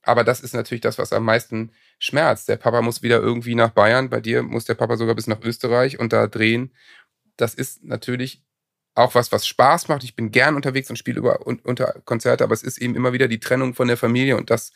[0.03, 2.49] Aber das ist natürlich das, was am meisten schmerzt.
[2.49, 4.09] Der Papa muss wieder irgendwie nach Bayern.
[4.09, 6.73] Bei dir muss der Papa sogar bis nach Österreich und da drehen.
[7.37, 8.43] Das ist natürlich
[8.95, 10.03] auch was, was Spaß macht.
[10.03, 13.13] Ich bin gern unterwegs und spiele über un, unter Konzerte, aber es ist eben immer
[13.13, 14.71] wieder die Trennung von der Familie und das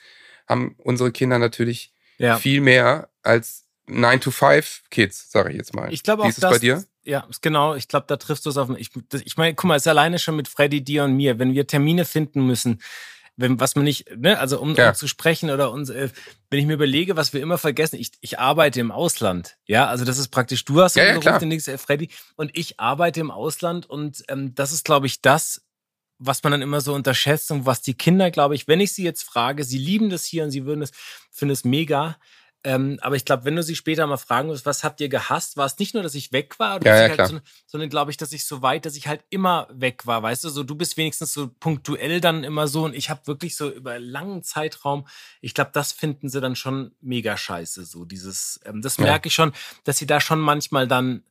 [0.47, 2.37] haben unsere Kinder natürlich Ja.
[2.37, 5.91] viel mehr als 9-to-5-Kids, sage ich jetzt mal.
[5.93, 6.83] Ich glaube Wie auch, ist es das, bei dir?
[7.03, 7.75] Ja, genau.
[7.75, 8.69] Ich glaube, da triffst du es auf.
[8.77, 8.91] Ich,
[9.23, 11.67] ich meine, guck mal, es ist alleine schon mit Freddy, dir und mir, wenn wir
[11.67, 12.81] Termine finden müssen,
[13.37, 14.89] wenn, was man nicht, ne, also um, Ja.
[14.89, 16.09] um zu sprechen oder uns, äh,
[16.49, 20.03] wenn ich mir überlege, was wir immer vergessen, ich, ich arbeite im Ausland, ja, also
[20.03, 21.39] das ist praktisch, du hast Ja, ja, klar.
[21.39, 25.61] den nächsten, Freddy, und ich arbeite im Ausland und ähm, das ist, glaube ich, das,
[26.19, 29.03] was man dann immer so unterschätzt und was die Kinder, glaube ich, wenn ich sie
[29.03, 30.91] jetzt frage, sie lieben das hier und sie würden es,
[31.31, 32.17] finden es mega.
[32.67, 35.55] Ähm, aber ich glaube, wenn du sie später mal fragen wirst, was habt ihr gehasst,
[35.55, 37.89] war es nicht nur, dass ich weg war, oder Ja, ja, ich halt so, sondern
[37.89, 40.63] glaube ich, dass ich so weit, dass ich halt immer weg war, weißt du, so
[40.63, 44.03] du bist wenigstens so punktuell dann immer so und ich habe wirklich so über einen
[44.03, 45.07] langen Zeitraum,
[45.39, 49.05] ich glaube, das finden sie dann schon mega scheiße, so dieses, ähm, das Ja.
[49.05, 49.53] merke ich schon,
[49.85, 51.23] dass sie da schon manchmal dann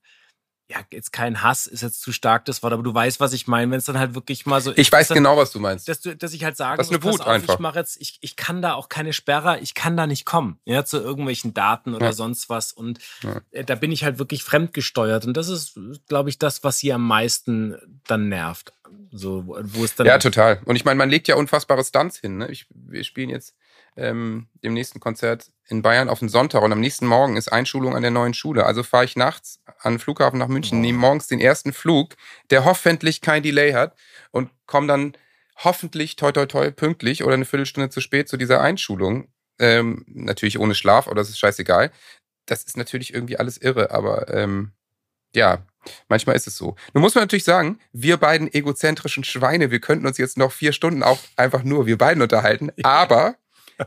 [0.68, 3.46] ja, jetzt kein Hass ist jetzt zu stark das Wort, aber du weißt, was ich
[3.46, 5.88] meine, wenn es dann halt wirklich mal so Ich weiß dann, genau, was du meinst.
[5.88, 7.54] dass, du, dass ich halt sage, Das ist eine Wut auf, einfach.
[7.54, 10.58] ich mache jetzt, ich, ich kann da auch keine Sperre, ich kann da nicht kommen,
[10.64, 12.12] ja, zu irgendwelchen Daten oder Ja.
[12.12, 12.72] sonst was.
[12.72, 13.40] Und Ja.
[13.52, 15.24] äh, da bin ich halt wirklich fremdgesteuert.
[15.24, 17.76] Und das ist, glaube ich, das, was sie am meisten
[18.08, 18.72] dann nervt.
[19.12, 20.06] So, wo wo es dann.
[20.06, 20.60] Ja, total.
[20.64, 22.38] Und ich meine, man legt ja unfassbare Stunts hin.
[22.38, 22.48] Ne?
[22.50, 23.54] Ich, wir spielen jetzt
[23.96, 27.96] ähm, dem nächsten Konzert in Bayern auf den Sonntag und am nächsten Morgen ist Einschulung
[27.96, 28.66] an der neuen Schule.
[28.66, 32.14] Also fahre ich nachts an den Flughafen nach München, nehme morgens den ersten Flug,
[32.50, 33.96] der hoffentlich kein Delay hat
[34.30, 35.16] und komme dann
[35.56, 39.28] hoffentlich toi toi toi pünktlich oder eine Viertelstunde zu spät zu dieser Einschulung.
[39.58, 41.90] Ähm, natürlich ohne Schlaf, aber das ist scheißegal.
[42.44, 44.72] Das ist natürlich irgendwie alles irre, aber ähm,
[45.34, 45.66] ja,
[46.08, 46.76] manchmal ist es so.
[46.92, 50.72] Nun muss man natürlich sagen, wir beiden egozentrischen Schweine, wir könnten uns jetzt noch vier
[50.72, 53.36] Stunden auch einfach nur wir beiden unterhalten, aber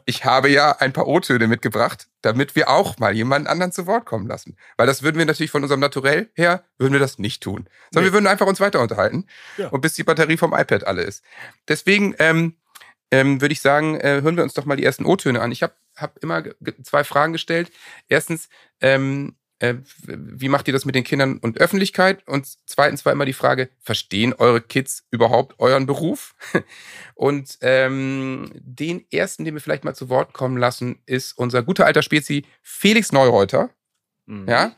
[0.06, 4.06] ich habe ja ein paar O-Töne mitgebracht, damit wir auch mal jemanden anderen zu Wort
[4.06, 4.56] kommen lassen.
[4.78, 7.68] Weil das würden wir natürlich von unserem Naturell her, würden wir das nicht tun.
[7.92, 8.10] Sondern Nee.
[8.10, 9.26] wir würden einfach uns weiter unterhalten
[9.58, 9.70] Ja.
[9.70, 11.24] und bis die Batterie vom iPad alle ist.
[11.68, 12.56] Deswegen ähm,
[13.12, 15.52] ähm, würde ich sagen, äh, hören wir uns doch mal die ersten O-Töne an.
[15.52, 16.44] Ich habe hab immer
[16.84, 17.72] zwei Fragen gestellt.
[18.08, 18.50] Erstens,
[18.82, 22.26] ähm, äh, wie macht ihr das mit den Kindern und Öffentlichkeit?
[22.28, 26.36] Und zweitens war immer die Frage, verstehen eure Kids überhaupt euren Beruf?
[27.16, 31.86] Und ähm, den ersten, den wir vielleicht mal zu Wort kommen lassen, ist unser guter
[31.86, 33.70] alter Spezi Felix Neureuter.
[34.26, 34.48] Mhm.
[34.48, 34.76] Ja.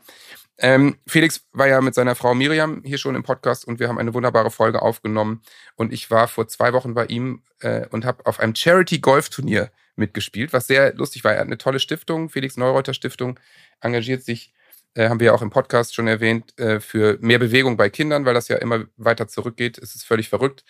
[0.58, 3.98] Ähm, Felix war ja mit seiner Frau Miriam hier schon im Podcast und wir haben
[3.98, 5.42] eine wunderbare Folge aufgenommen.
[5.76, 10.52] Und ich war vor zwei Wochen bei ihm äh, und habe auf einem Charity-Golf-Turnier mitgespielt,
[10.52, 11.32] was sehr lustig war.
[11.32, 13.38] Er hat eine tolle Stiftung, Felix Neureuter Stiftung,
[13.80, 14.52] engagiert sich,
[14.94, 18.24] äh, haben wir ja auch im Podcast schon erwähnt, äh, für mehr Bewegung bei Kindern,
[18.24, 19.78] weil das ja immer weiter zurückgeht.
[19.78, 20.64] Es ist völlig verrückt.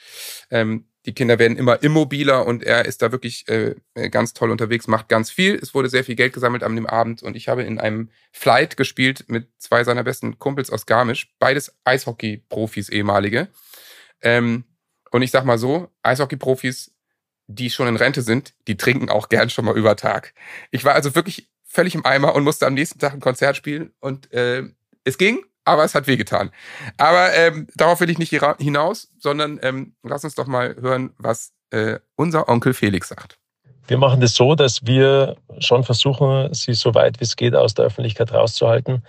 [0.50, 3.74] Ähm, die Kinder werden immer immobiler und er ist da wirklich äh,
[4.10, 5.56] ganz toll unterwegs, macht ganz viel.
[5.56, 8.76] Es wurde sehr viel Geld gesammelt an dem Abend und ich habe in einem Flight
[8.76, 13.48] gespielt mit zwei seiner besten Kumpels aus Garmisch, beides Eishockey-Profis ehemalige.
[14.22, 14.64] Ähm,
[15.10, 16.92] Und ich sag mal so, Eishockey-Profis,
[17.48, 20.32] die schon in Rente sind, die trinken auch gern schon mal über Tag.
[20.70, 23.92] Ich war also wirklich völlig im Eimer und musste am nächsten Tag ein Konzert spielen
[24.00, 24.62] und äh,
[25.04, 26.50] es ging, aber es hat wehgetan.
[26.98, 31.52] Aber ähm, darauf will ich nicht hinaus, sondern ähm, lass uns doch mal hören, was
[31.70, 33.38] äh, unser Onkel Felix sagt.
[33.86, 37.74] Wir machen das so, dass wir schon versuchen, sie so weit wie es geht aus
[37.74, 39.02] der Öffentlichkeit rauszuhalten.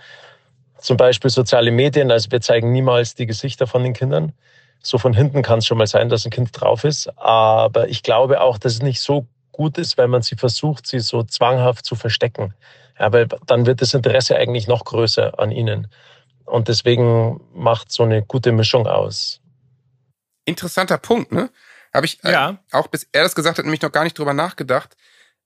[0.78, 4.32] Zum Beispiel soziale Medien, also wir zeigen niemals die Gesichter von den Kindern.
[4.82, 7.08] So von hinten kann es schon mal sein, dass ein Kind drauf ist.
[7.18, 10.98] Aber ich glaube auch, dass es nicht so gut ist, wenn man sie versucht, sie
[10.98, 12.54] so zwanghaft zu verstecken.
[12.98, 15.88] Ja, weil dann wird das Interesse eigentlich noch größer an ihnen.
[16.44, 19.40] Und deswegen macht so eine gute Mischung aus.
[20.44, 21.50] Interessanter Punkt, ne?
[21.92, 22.58] Habe ich äh, ja.
[22.72, 24.96] auch bis er das gesagt hat, nämlich noch gar nicht drüber nachgedacht.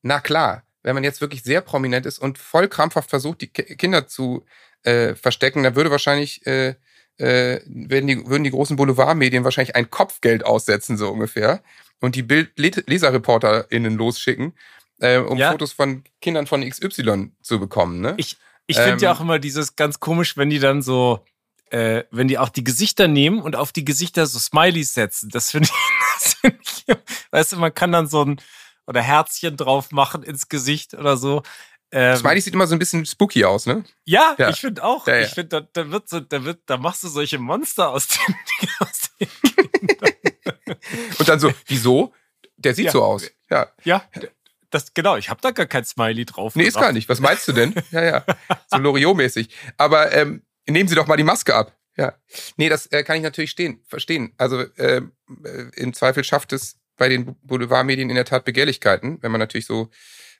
[0.02, 4.06] Na klar, wenn man jetzt wirklich sehr prominent ist und voll krampfhaft versucht, die Kinder
[4.06, 4.46] zu
[4.82, 6.74] äh, verstecken, dann würde wahrscheinlich äh,
[7.18, 11.62] äh, würden, die, würden die großen Boulevardmedien wahrscheinlich ein Kopfgeld aussetzen, so ungefähr,
[12.00, 14.54] und die Bild-LeserreporterInnen losschicken,
[15.00, 15.50] äh, um ja.
[15.50, 18.00] Fotos von Kindern von XY zu bekommen.
[18.00, 18.14] Ne?
[18.16, 18.36] Ich,
[18.66, 21.24] ich finde ähm, ja auch immer dieses ganz komisch, wenn die dann so,
[21.70, 25.30] äh, wenn die auch die Gesichter nehmen und auf die Gesichter so Smileys setzen.
[25.30, 25.68] Das finde
[26.20, 26.96] ich, find ich,
[27.30, 28.40] weißt du, man kann dann so ein
[28.86, 31.42] oder Herzchen drauf machen ins Gesicht oder so.
[31.90, 33.84] Ähm, Smiley sieht immer so ein bisschen spooky aus, ne?
[34.04, 34.50] Ja, ja.
[34.50, 35.06] ich finde auch.
[35.06, 35.26] Ja, ja.
[35.26, 38.34] Ich finde, da, da, wird so, da wird, da machst du solche Monster aus den,
[38.80, 39.28] aus den.
[41.18, 42.12] Und dann so, wieso?
[42.56, 43.30] Der sieht so aus.
[43.50, 43.68] Ja.
[43.84, 44.04] Ja.
[44.70, 46.54] Das, genau, ich habe da gar kein Smiley drauf.
[46.54, 47.08] Nee, ist gar nicht.
[47.08, 47.74] Was meinst du denn?
[47.90, 48.24] ja, ja.
[48.70, 49.48] So Loriot-mäßig.
[49.76, 51.76] Aber ähm, nehmen Sie doch mal die Maske ab.
[51.96, 52.14] Ja.
[52.56, 54.32] Nee, das äh, kann ich natürlich stehen, verstehen.
[54.36, 55.12] Also ähm,
[55.44, 59.66] äh, im Zweifel schafft es bei den Boulevardmedien in der Tat Begehrlichkeiten, wenn man natürlich
[59.66, 59.90] so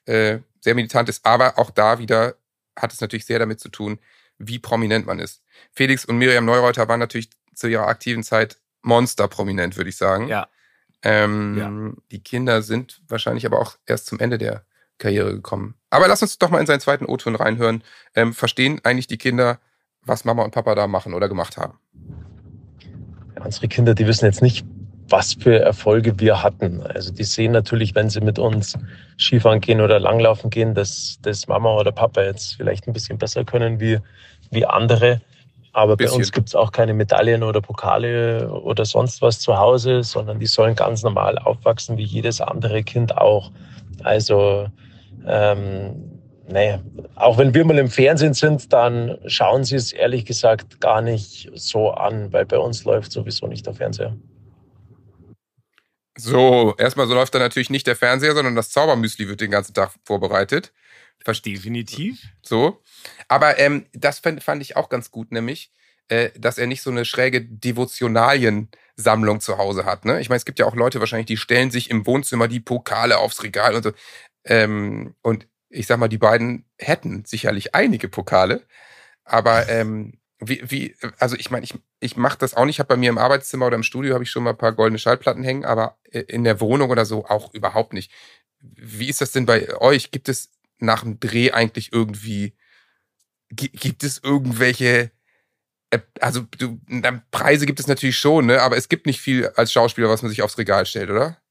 [0.05, 1.25] äh, sehr militant ist.
[1.25, 2.35] Aber auch da wieder
[2.77, 3.99] hat es natürlich sehr damit zu tun,
[4.37, 5.41] wie prominent man ist.
[5.73, 10.27] Felix und Miriam Neureuter waren natürlich zu ihrer aktiven Zeit Monster prominent, würde ich sagen.
[10.27, 10.47] Ja.
[11.01, 12.01] Ähm, ja.
[12.11, 14.63] Die Kinder sind wahrscheinlich aber auch erst zum Ende der
[14.97, 15.75] Karriere gekommen.
[15.89, 17.83] Aber lass uns doch mal in seinen zweiten O-Ton reinhören.
[18.15, 19.59] Ähm, verstehen eigentlich die Kinder,
[20.03, 21.79] was Mama und Papa da machen oder gemacht haben?
[23.35, 24.65] Ja, unsere Kinder, die wissen jetzt nicht,
[25.07, 26.81] was für Erfolge wir hatten.
[26.81, 28.77] Also die sehen natürlich, wenn sie mit uns
[29.17, 33.43] Skifahren gehen oder Langlaufen gehen, dass, dass Mama oder Papa jetzt vielleicht ein bisschen besser
[33.43, 33.99] können wie,
[34.51, 35.21] wie andere.
[35.79, 40.03] Aber bei uns gibt es auch keine Medaillen oder Pokale oder sonst was zu Hause,
[40.03, 43.49] sondern die sollen ganz normal aufwachsen wie jedes andere Kind auch.
[44.03, 44.67] Also
[45.25, 46.19] ähm,
[46.49, 46.81] naja,
[47.15, 51.49] auch wenn wir mal im Fernsehen sind, dann schauen sie es ehrlich gesagt gar nicht
[51.53, 54.17] so an, weil bei uns läuft sowieso nicht der Fernseher.
[56.17, 59.73] So, erstmal so läuft da natürlich nicht der Fernseher, sondern das Zaubermüsli wird den ganzen
[59.73, 60.73] Tag vorbereitet.
[61.27, 62.23] Definitiv.
[62.41, 62.81] So.
[63.27, 65.71] Aber ähm, das fand, fand ich auch ganz gut, nämlich,
[66.07, 70.05] äh, dass er nicht so eine schräge Devotionalien-Sammlung zu Hause hat.
[70.05, 70.21] Ne?
[70.21, 73.17] Ich meine, es gibt ja auch Leute wahrscheinlich, die stellen sich im Wohnzimmer die Pokale
[73.17, 73.91] aufs Regal und so.
[74.45, 78.65] Ähm, und ich sag mal, die beiden hätten sicherlich einige Pokale,
[79.23, 82.77] aber ähm, wie, wie, also ich meine, ich, ich mache das auch nicht.
[82.77, 84.71] Ich habe bei mir im Arbeitszimmer oder im Studio habe ich schon mal ein paar
[84.71, 88.11] goldene Schallplatten hängen, aber in der Wohnung oder so auch überhaupt nicht.
[88.61, 90.11] Wie ist das denn bei euch?
[90.11, 90.49] Gibt es
[90.79, 92.55] nach dem Dreh eigentlich irgendwie,
[93.49, 95.11] gibt es irgendwelche,
[95.89, 96.79] äh, also du,
[97.31, 98.61] Preise gibt es natürlich schon, ne?
[98.61, 101.41] Aber es gibt nicht viel als Schauspieler, was man sich aufs Regal stellt, oder?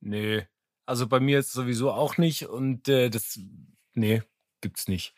[0.00, 0.46] Nee.
[0.84, 3.40] Also bei mir ist sowieso auch nicht und äh, das,
[3.94, 4.22] nee,
[4.60, 5.14] gibt's nicht.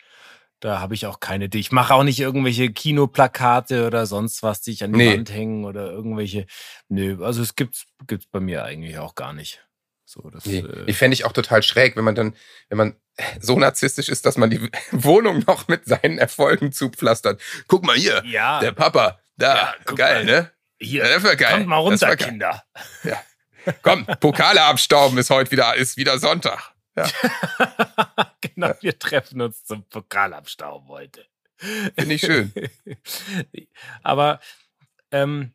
[0.60, 1.48] Da habe ich auch keine.
[1.52, 5.12] Ich mache auch nicht irgendwelche Kinoplakate oder sonst was, die ich an die nee.
[5.16, 6.46] Wand hängen oder irgendwelche.
[6.88, 9.64] Nö, also es gibt's, gibt's bei mir eigentlich auch gar nicht.
[10.04, 10.60] So, das, nee.
[10.60, 12.34] äh, ich fände ich auch total schräg, wenn man dann,
[12.70, 12.96] wenn man
[13.40, 14.60] so narzisstisch ist, dass man die
[14.92, 17.40] Wohnung noch mit seinen Erfolgen zupflastert.
[17.66, 18.60] Guck mal hier, ja.
[18.60, 20.32] der Papa, da, ja, geil, mal.
[20.32, 20.52] ne?
[20.80, 21.54] Hier, das war geil.
[21.54, 22.62] kommt mal runter, Kinder.
[23.02, 23.20] Ja.
[23.82, 26.72] Komm, Pokale abstauben ist heute wieder, ist wieder Sonntag.
[26.96, 27.06] Ja.
[28.40, 31.26] genau, wir treffen uns zum Pokalabstauben heute.
[31.56, 32.52] Finde ich schön.
[34.02, 34.40] Aber
[35.10, 35.52] ähm,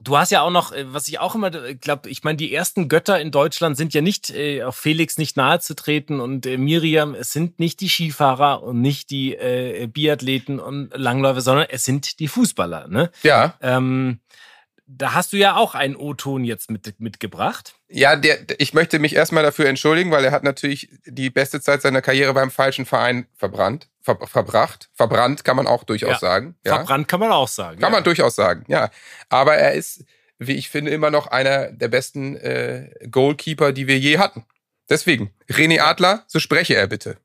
[0.00, 2.52] du hast ja auch noch, äh, was ich auch immer äh, glaube, ich meine, die
[2.52, 6.46] ersten Götter in Deutschland sind ja nicht äh, auf Felix nicht nahe zu treten und
[6.46, 11.66] äh, Miriam, es sind nicht die Skifahrer und nicht die äh, Biathleten und Langläufer, sondern
[11.70, 12.88] es sind die Fußballer.
[12.88, 13.10] Ne?
[13.22, 13.54] Ja.
[13.60, 14.20] Ähm,
[14.92, 17.74] da hast du ja auch einen O-Ton jetzt mit, mitgebracht.
[17.88, 21.82] Ja, der, ich möchte mich erstmal dafür entschuldigen, weil er hat natürlich die beste Zeit
[21.82, 24.90] seiner Karriere beim falschen Verein verbrannt, ver, verbracht.
[24.94, 26.18] Verbrannt kann man auch durchaus ja.
[26.18, 26.56] sagen.
[26.64, 26.76] Ja.
[26.76, 27.78] Verbrannt kann man auch sagen.
[27.78, 27.96] Kann ja.
[27.96, 28.90] man durchaus sagen, ja.
[29.28, 30.04] Aber er ist,
[30.38, 34.44] wie ich finde, immer noch einer der besten äh, Goalkeeper, die wir je hatten.
[34.88, 37.16] Deswegen, René Adler, so spreche er bitte.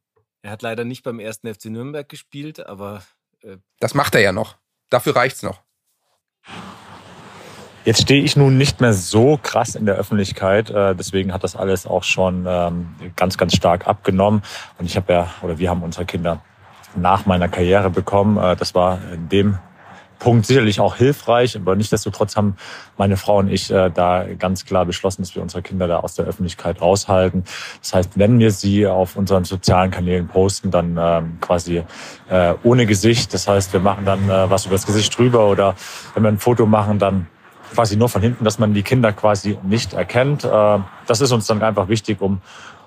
[0.44, 3.04] Er hat leider nicht beim ersten FC Nürnberg gespielt, aber.
[3.42, 4.58] Äh, das macht er ja noch.
[4.92, 5.64] Dafür reicht's noch.
[7.86, 11.56] Jetzt stehe ich nun nicht mehr so krass in der Öffentlichkeit, äh, deswegen hat das
[11.56, 14.42] alles auch schon ähm, ganz, ganz stark abgenommen.
[14.80, 16.42] Und ich habe ja, oder wir haben unsere Kinder
[16.96, 18.38] nach meiner Karriere bekommen.
[18.38, 19.60] Äh, das war in dem
[20.18, 22.56] Punkt sicherlich auch hilfreich, aber nichtsdestotrotz haben
[22.98, 26.16] meine Frau und ich äh, da ganz klar beschlossen, dass wir unsere Kinder da aus
[26.16, 27.44] der Öffentlichkeit raushalten.
[27.82, 31.84] Das heißt, wenn wir sie auf unseren sozialen Kanälen posten, dann ähm, quasi
[32.32, 33.32] äh, ohne Gesicht.
[33.32, 35.76] Das heißt, wir machen dann äh, was über das Gesicht drüber oder
[36.16, 37.28] wenn wir ein Foto machen, dann
[37.74, 40.44] quasi nur von hinten, dass man die Kinder quasi nicht erkennt.
[40.44, 42.42] Äh, das ist uns dann einfach wichtig, um,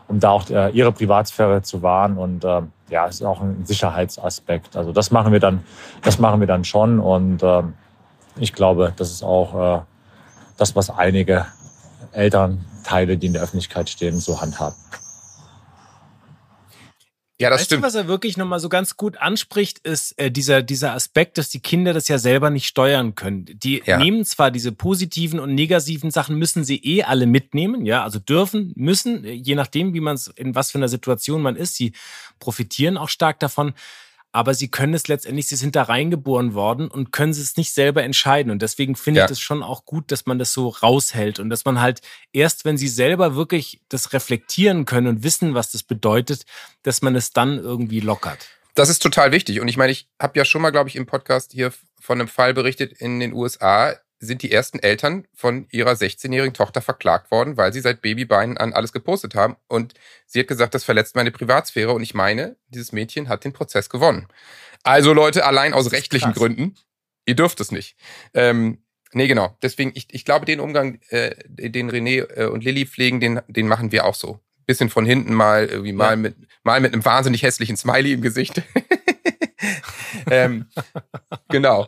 [0.06, 4.76] um da auch äh, ihre Privatsphäre zu wahren und äh, ja, ist auch ein Sicherheitsaspekt.
[4.76, 5.62] Also das machen wir dann,
[6.02, 7.42] das machen wir dann schon und
[8.40, 9.84] ich glaube, das ist auch
[10.56, 11.44] das, was einige
[12.12, 14.76] Elternteile, die in der Öffentlichkeit stehen, so handhaben.
[17.40, 17.82] Ja, das weißt stimmt.
[17.82, 21.48] Du, was er wirklich nochmal so ganz gut anspricht, ist äh, dieser, dieser Aspekt, dass
[21.48, 23.46] die Kinder das ja selber nicht steuern können.
[23.46, 23.96] Die ja.
[23.96, 28.72] nehmen zwar diese positiven und negativen Sachen, müssen sie eh alle mitnehmen, ja, also dürfen,
[28.74, 31.92] müssen, je nachdem, wie man es, in was für einer Situation man ist, sie
[32.40, 33.72] profitieren auch stark davon
[34.32, 38.02] aber sie können es letztendlich, sie sind da reingeboren worden und können es nicht selber
[38.02, 38.52] entscheiden.
[38.52, 39.24] Und deswegen finde ja.
[39.24, 42.00] ich das schon auch gut, dass man das so raushält und dass man halt
[42.32, 46.44] erst, wenn sie selber wirklich das reflektieren können und wissen, was das bedeutet,
[46.82, 48.48] dass man es dann irgendwie lockert.
[48.74, 49.60] Das ist total wichtig.
[49.60, 52.28] Und ich meine, ich habe ja schon mal, glaube ich, im Podcast hier von einem
[52.28, 57.56] Fall berichtet in den USA sind die ersten Eltern von ihrer 16-jährigen Tochter verklagt worden,
[57.56, 59.56] weil sie seit Babybeinen an alles gepostet haben.
[59.68, 59.94] Und
[60.26, 61.92] sie hat gesagt, das verletzt meine Privatsphäre.
[61.92, 64.26] Und ich meine, dieses Mädchen hat den Prozess gewonnen.
[64.82, 66.38] Also Leute, allein aus rechtlichen krass.
[66.38, 66.74] Gründen,
[67.26, 67.96] ihr dürft es nicht.
[68.34, 69.56] Ähm, nee, genau.
[69.62, 73.68] Deswegen, ich, ich glaube, den Umgang, äh, den René äh, und Lilly pflegen, den, den
[73.68, 74.40] machen wir auch so.
[74.66, 76.16] Bisschen von hinten mal, irgendwie mal ja.
[76.16, 78.62] mit, mal mit einem wahnsinnig hässlichen Smiley im Gesicht.
[80.30, 80.66] ähm,
[81.48, 81.86] genau.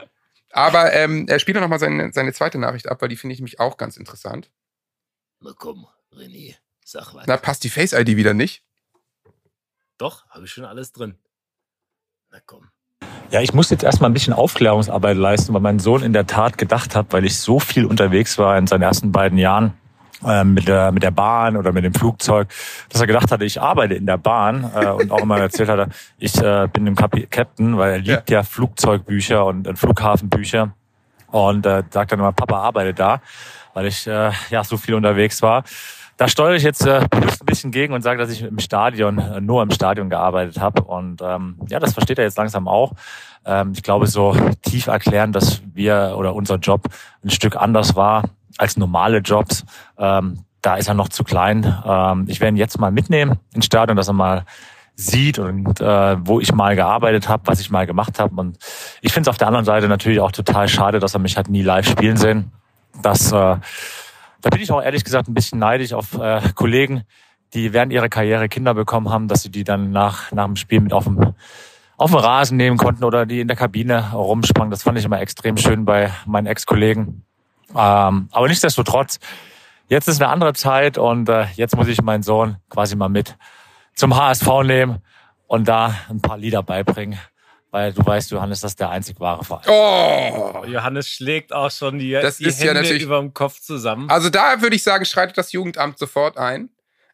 [0.52, 3.40] Aber ähm, er spielt doch nochmal seine, seine zweite Nachricht ab, weil die finde ich
[3.40, 4.50] mich auch ganz interessant.
[5.40, 7.26] Na komm, René, sag was.
[7.26, 8.64] Na, passt die Face-ID wieder nicht?
[9.96, 11.18] Doch, habe ich schon alles drin.
[12.30, 12.68] Na komm.
[13.30, 16.58] Ja, ich muss jetzt erstmal ein bisschen Aufklärungsarbeit leisten, weil mein Sohn in der Tat
[16.58, 19.74] gedacht hat, weil ich so viel unterwegs war in seinen ersten beiden Jahren,
[20.44, 22.48] mit der mit der Bahn oder mit dem Flugzeug,
[22.88, 25.88] dass er gedacht hatte, ich arbeite in der Bahn äh, und auch immer erzählt hatte,
[26.18, 30.72] ich äh, bin im Captain, weil er liebt ja, ja Flugzeugbücher und, und Flughafenbücher
[31.30, 33.20] und äh, sagt dann immer, Papa arbeitet da,
[33.74, 35.64] weil ich äh, ja so viel unterwegs war.
[36.16, 39.40] Da steuere ich jetzt äh, ein bisschen gegen und sage, dass ich im Stadion, äh,
[39.40, 40.82] nur im Stadion gearbeitet habe.
[40.82, 42.92] Und ähm, ja, das versteht er jetzt langsam auch.
[43.46, 46.88] Ähm, ich glaube, so tief erklären, dass wir oder unser Job
[47.24, 48.24] ein Stück anders war,
[48.60, 49.64] als normale Jobs.
[49.98, 51.64] Ähm, da ist er noch zu klein.
[51.84, 54.44] Ähm, ich werde ihn jetzt mal mitnehmen ins Stadion, dass er mal
[54.94, 58.38] sieht und äh, wo ich mal gearbeitet habe, was ich mal gemacht habe.
[58.38, 58.58] Und
[59.00, 61.48] ich finde es auf der anderen Seite natürlich auch total schade, dass er mich halt
[61.48, 62.52] nie live spielen sehen.
[63.02, 63.56] Das, äh,
[64.42, 67.04] da bin ich auch ehrlich gesagt ein bisschen neidisch auf äh, Kollegen,
[67.54, 70.80] die während ihrer Karriere Kinder bekommen haben, dass sie die dann nach, nach dem Spiel
[70.80, 71.34] mit auf dem,
[71.96, 74.70] auf dem Rasen nehmen konnten oder die in der Kabine rumsprangen.
[74.70, 77.24] Das fand ich immer extrem schön bei meinen Ex-Kollegen.
[77.76, 79.18] Ähm, aber nichtsdestotrotz,
[79.88, 83.36] jetzt ist eine andere Zeit und äh, jetzt muss ich meinen Sohn quasi mal mit
[83.94, 84.98] zum HSV nehmen
[85.46, 87.18] und da ein paar Lieder beibringen.
[87.72, 89.68] Weil du weißt, Johannes, das ist der einzig wahre Verein.
[89.68, 90.64] Oh!
[90.66, 94.10] Johannes schlägt auch schon die, das die ist Hände ja natürlich, über dem Kopf zusammen.
[94.10, 96.70] Also da würde ich sagen, schreitet das Jugendamt sofort ein.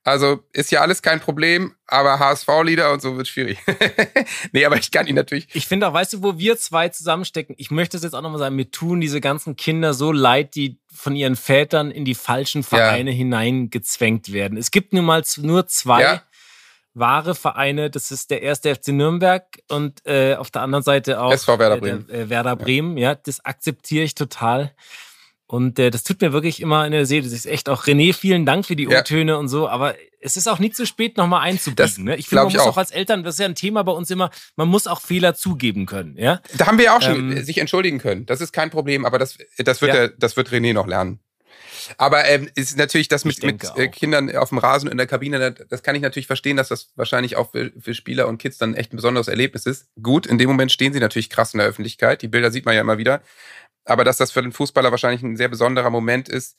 [0.06, 3.58] Also ist ja alles kein Problem, aber HSV-Lieder und so wird schwierig.
[4.52, 5.48] nee, aber ich kann ihn natürlich.
[5.52, 8.38] Ich finde auch, weißt du, wo wir zwei zusammenstecken, ich möchte es jetzt auch nochmal
[8.38, 12.62] sagen, mir tun diese ganzen Kinder so leid, die von ihren Vätern in die falschen
[12.62, 13.16] Vereine ja.
[13.16, 14.56] hineingezwängt werden.
[14.56, 16.22] Es gibt nun mal nur zwei ja.
[16.94, 17.90] wahre Vereine.
[17.90, 21.78] Das ist der erste FC Nürnberg und äh, auf der anderen Seite auch SV Werder
[21.78, 22.06] Bremen.
[22.06, 22.96] Der, äh, Werder Bremen.
[22.96, 23.10] Ja.
[23.10, 24.72] ja, das akzeptiere ich total.
[25.48, 27.22] Und äh, das tut mir wirklich immer in der Seele.
[27.22, 29.38] Das ist echt auch René, vielen Dank für die O-Töne ja.
[29.38, 29.68] und so.
[29.68, 32.04] Aber es ist auch nie zu spät, nochmal einzubiegen.
[32.04, 32.16] Ne?
[32.16, 32.72] Ich finde, man muss auch.
[32.72, 32.76] auch.
[32.76, 35.86] als Eltern, das ist ja ein Thema bei uns immer, man muss auch Fehler zugeben
[35.86, 36.16] können.
[36.18, 36.40] Ja?
[36.56, 38.26] Da haben wir ja auch schon ähm, sich entschuldigen können.
[38.26, 40.08] Das ist kein Problem, aber das, das, wird, ja.
[40.08, 41.20] der, das wird René noch lernen.
[41.98, 45.52] Aber ähm, ist natürlich das mit, mit äh, Kindern auf dem Rasen in der Kabine,
[45.52, 48.74] das kann ich natürlich verstehen, dass das wahrscheinlich auch für, für Spieler und Kids dann
[48.74, 49.86] echt ein besonderes Erlebnis ist.
[50.02, 52.22] Gut, in dem Moment stehen sie natürlich krass in der Öffentlichkeit.
[52.22, 53.22] Die Bilder sieht man ja immer wieder.
[53.86, 56.56] Aber dass das für den Fußballer wahrscheinlich ein sehr besonderer Moment ist,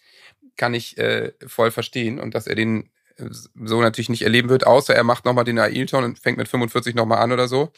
[0.55, 2.19] kann ich äh, voll verstehen.
[2.19, 5.59] Und dass er den äh, so natürlich nicht erleben wird, außer er macht nochmal den
[5.59, 7.71] Ailton und fängt mit 45 nochmal an oder so,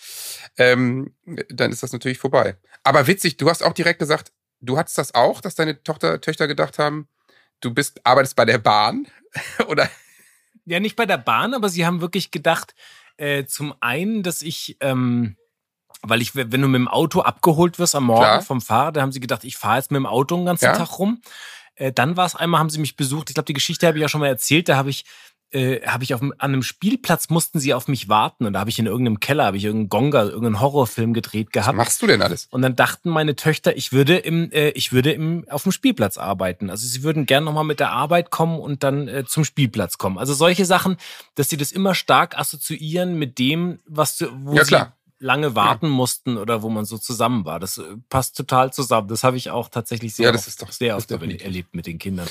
[0.58, 1.14] ähm,
[1.50, 2.58] dann ist das natürlich vorbei.
[2.84, 4.32] Aber witzig, du hast auch direkt gesagt,
[4.62, 7.08] du hattest das auch, dass deine Tochter, Töchter gedacht haben,
[7.60, 9.08] du bist, arbeitest bei der Bahn?
[9.68, 9.90] oder?
[10.66, 12.76] Ja, nicht bei der Bahn, aber sie haben wirklich gedacht,
[13.18, 15.36] äh, zum einen, dass ich ähm,
[16.02, 18.42] Weil ich, wenn du mit dem Auto abgeholt wirst am Morgen Klar.
[18.42, 20.74] vom Fahrer, da haben sie gedacht, ich fahre jetzt mit dem Auto den ganzen Ja.
[20.78, 21.22] Tag rum.
[21.76, 23.30] Äh, dann war es einmal, haben sie mich besucht.
[23.30, 24.70] Ich glaube, die Geschichte habe ich ja schon mal erzählt.
[24.70, 25.06] Da habe ich,
[25.52, 28.70] äh, habe ich auf, an einem Spielplatz mussten sie auf mich warten und da habe
[28.70, 31.78] ich in irgendeinem Keller, habe ich irgendeinen Gonga, irgendeinen Horrorfilm gedreht Was gehabt.
[31.78, 32.46] machst du denn alles?
[32.52, 36.18] Und dann dachten meine Töchter, ich würde im, äh, ich würde im, auf dem Spielplatz
[36.20, 36.70] arbeiten.
[36.70, 40.18] Also sie würden gern nochmal mit der Arbeit kommen und dann äh, zum Spielplatz kommen.
[40.20, 40.98] Also solche Sachen,
[41.36, 44.96] dass sie das immer stark assoziieren mit dem, was du, wo Ja, sie klar.
[45.20, 47.60] Lange warten mussten oder wo man so zusammen war.
[47.60, 49.08] Das äh, passt total zusammen.
[49.10, 51.86] Das habe ich auch tatsächlich sehr, Ja, das oft, ist doch- sehr oft erlebt mit
[51.88, 52.28] den Kindern.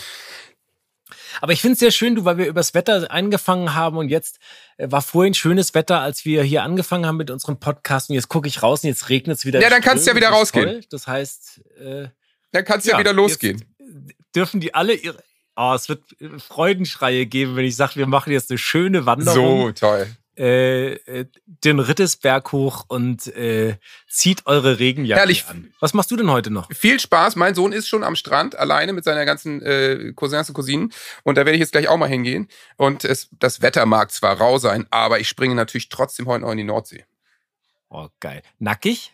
[1.40, 4.38] Aber ich finde es sehr schön, du, weil wir übers Wetter angefangen haben und jetzt
[4.76, 8.28] äh, war vorhin schönes Wetter, als wir hier angefangen haben mit unserem Podcast und jetzt
[8.28, 9.60] gucke ich raus und jetzt regnet es wieder.
[9.60, 10.64] Ja, dann kannst du ja wieder rausgehen.
[10.66, 10.80] toll.
[10.90, 12.08] Das heißt, äh,
[12.52, 13.64] Dann kannst du ja, wieder losgehen.
[14.34, 15.22] Dürfen die alle ihre.
[15.56, 19.66] Oh, es wird äh, Freudenschreie geben, wenn ich sage, wir machen jetzt eine schöne Wanderung
[19.66, 20.08] So toll.
[20.38, 23.76] Äh, äh, den Rittesberg hoch und äh,
[24.08, 25.46] zieht eure Regenjacke Herrlich.
[25.48, 25.72] an.
[25.80, 26.70] Was machst du denn heute noch?
[26.72, 27.34] Viel Spaß.
[27.34, 30.92] Mein Sohn ist schon am Strand alleine mit seiner ganzen äh, Cousins und Cousinen.
[31.24, 32.48] Und da werde ich jetzt gleich auch mal hingehen.
[32.76, 36.52] Und es, das Wetter mag zwar rau sein, aber ich springe natürlich trotzdem heute noch
[36.52, 37.04] in die Nordsee.
[37.88, 38.42] Oh, geil.
[38.58, 39.12] Nackig?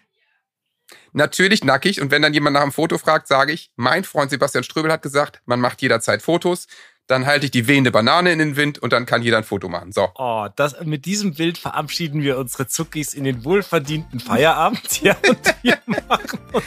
[1.13, 2.01] Natürlich nackig.
[2.01, 5.03] Und wenn dann jemand nach einem Foto fragt, sage ich, mein Freund Sebastian Ströbel hat
[5.03, 6.67] gesagt, man macht jederzeit Fotos.
[7.07, 9.69] Dann halte ich die wehende Banane in den Wind und dann kann jeder ein Foto
[9.69, 9.93] machen.
[9.93, 10.09] So.
[10.15, 15.03] Oh, das, mit diesem Bild verabschieden wir unsere Zuckis in den wohlverdienten Feierabend.
[15.03, 15.79] Ja, und wir
[16.09, 16.65] machen uns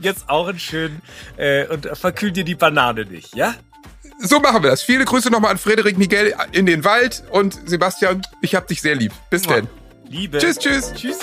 [0.00, 1.02] jetzt auch einen schönen
[1.36, 3.54] äh, und verkühlen dir die Banane nicht, ja?
[4.18, 4.82] So machen wir das.
[4.82, 8.94] Viele Grüße nochmal an Frederik Miguel in den Wald und Sebastian, ich hab dich sehr
[8.94, 9.12] lieb.
[9.30, 9.68] Bis denn.
[10.08, 10.38] Liebe.
[10.38, 10.92] Tschüss, tschüss.
[10.94, 11.18] Tschüss.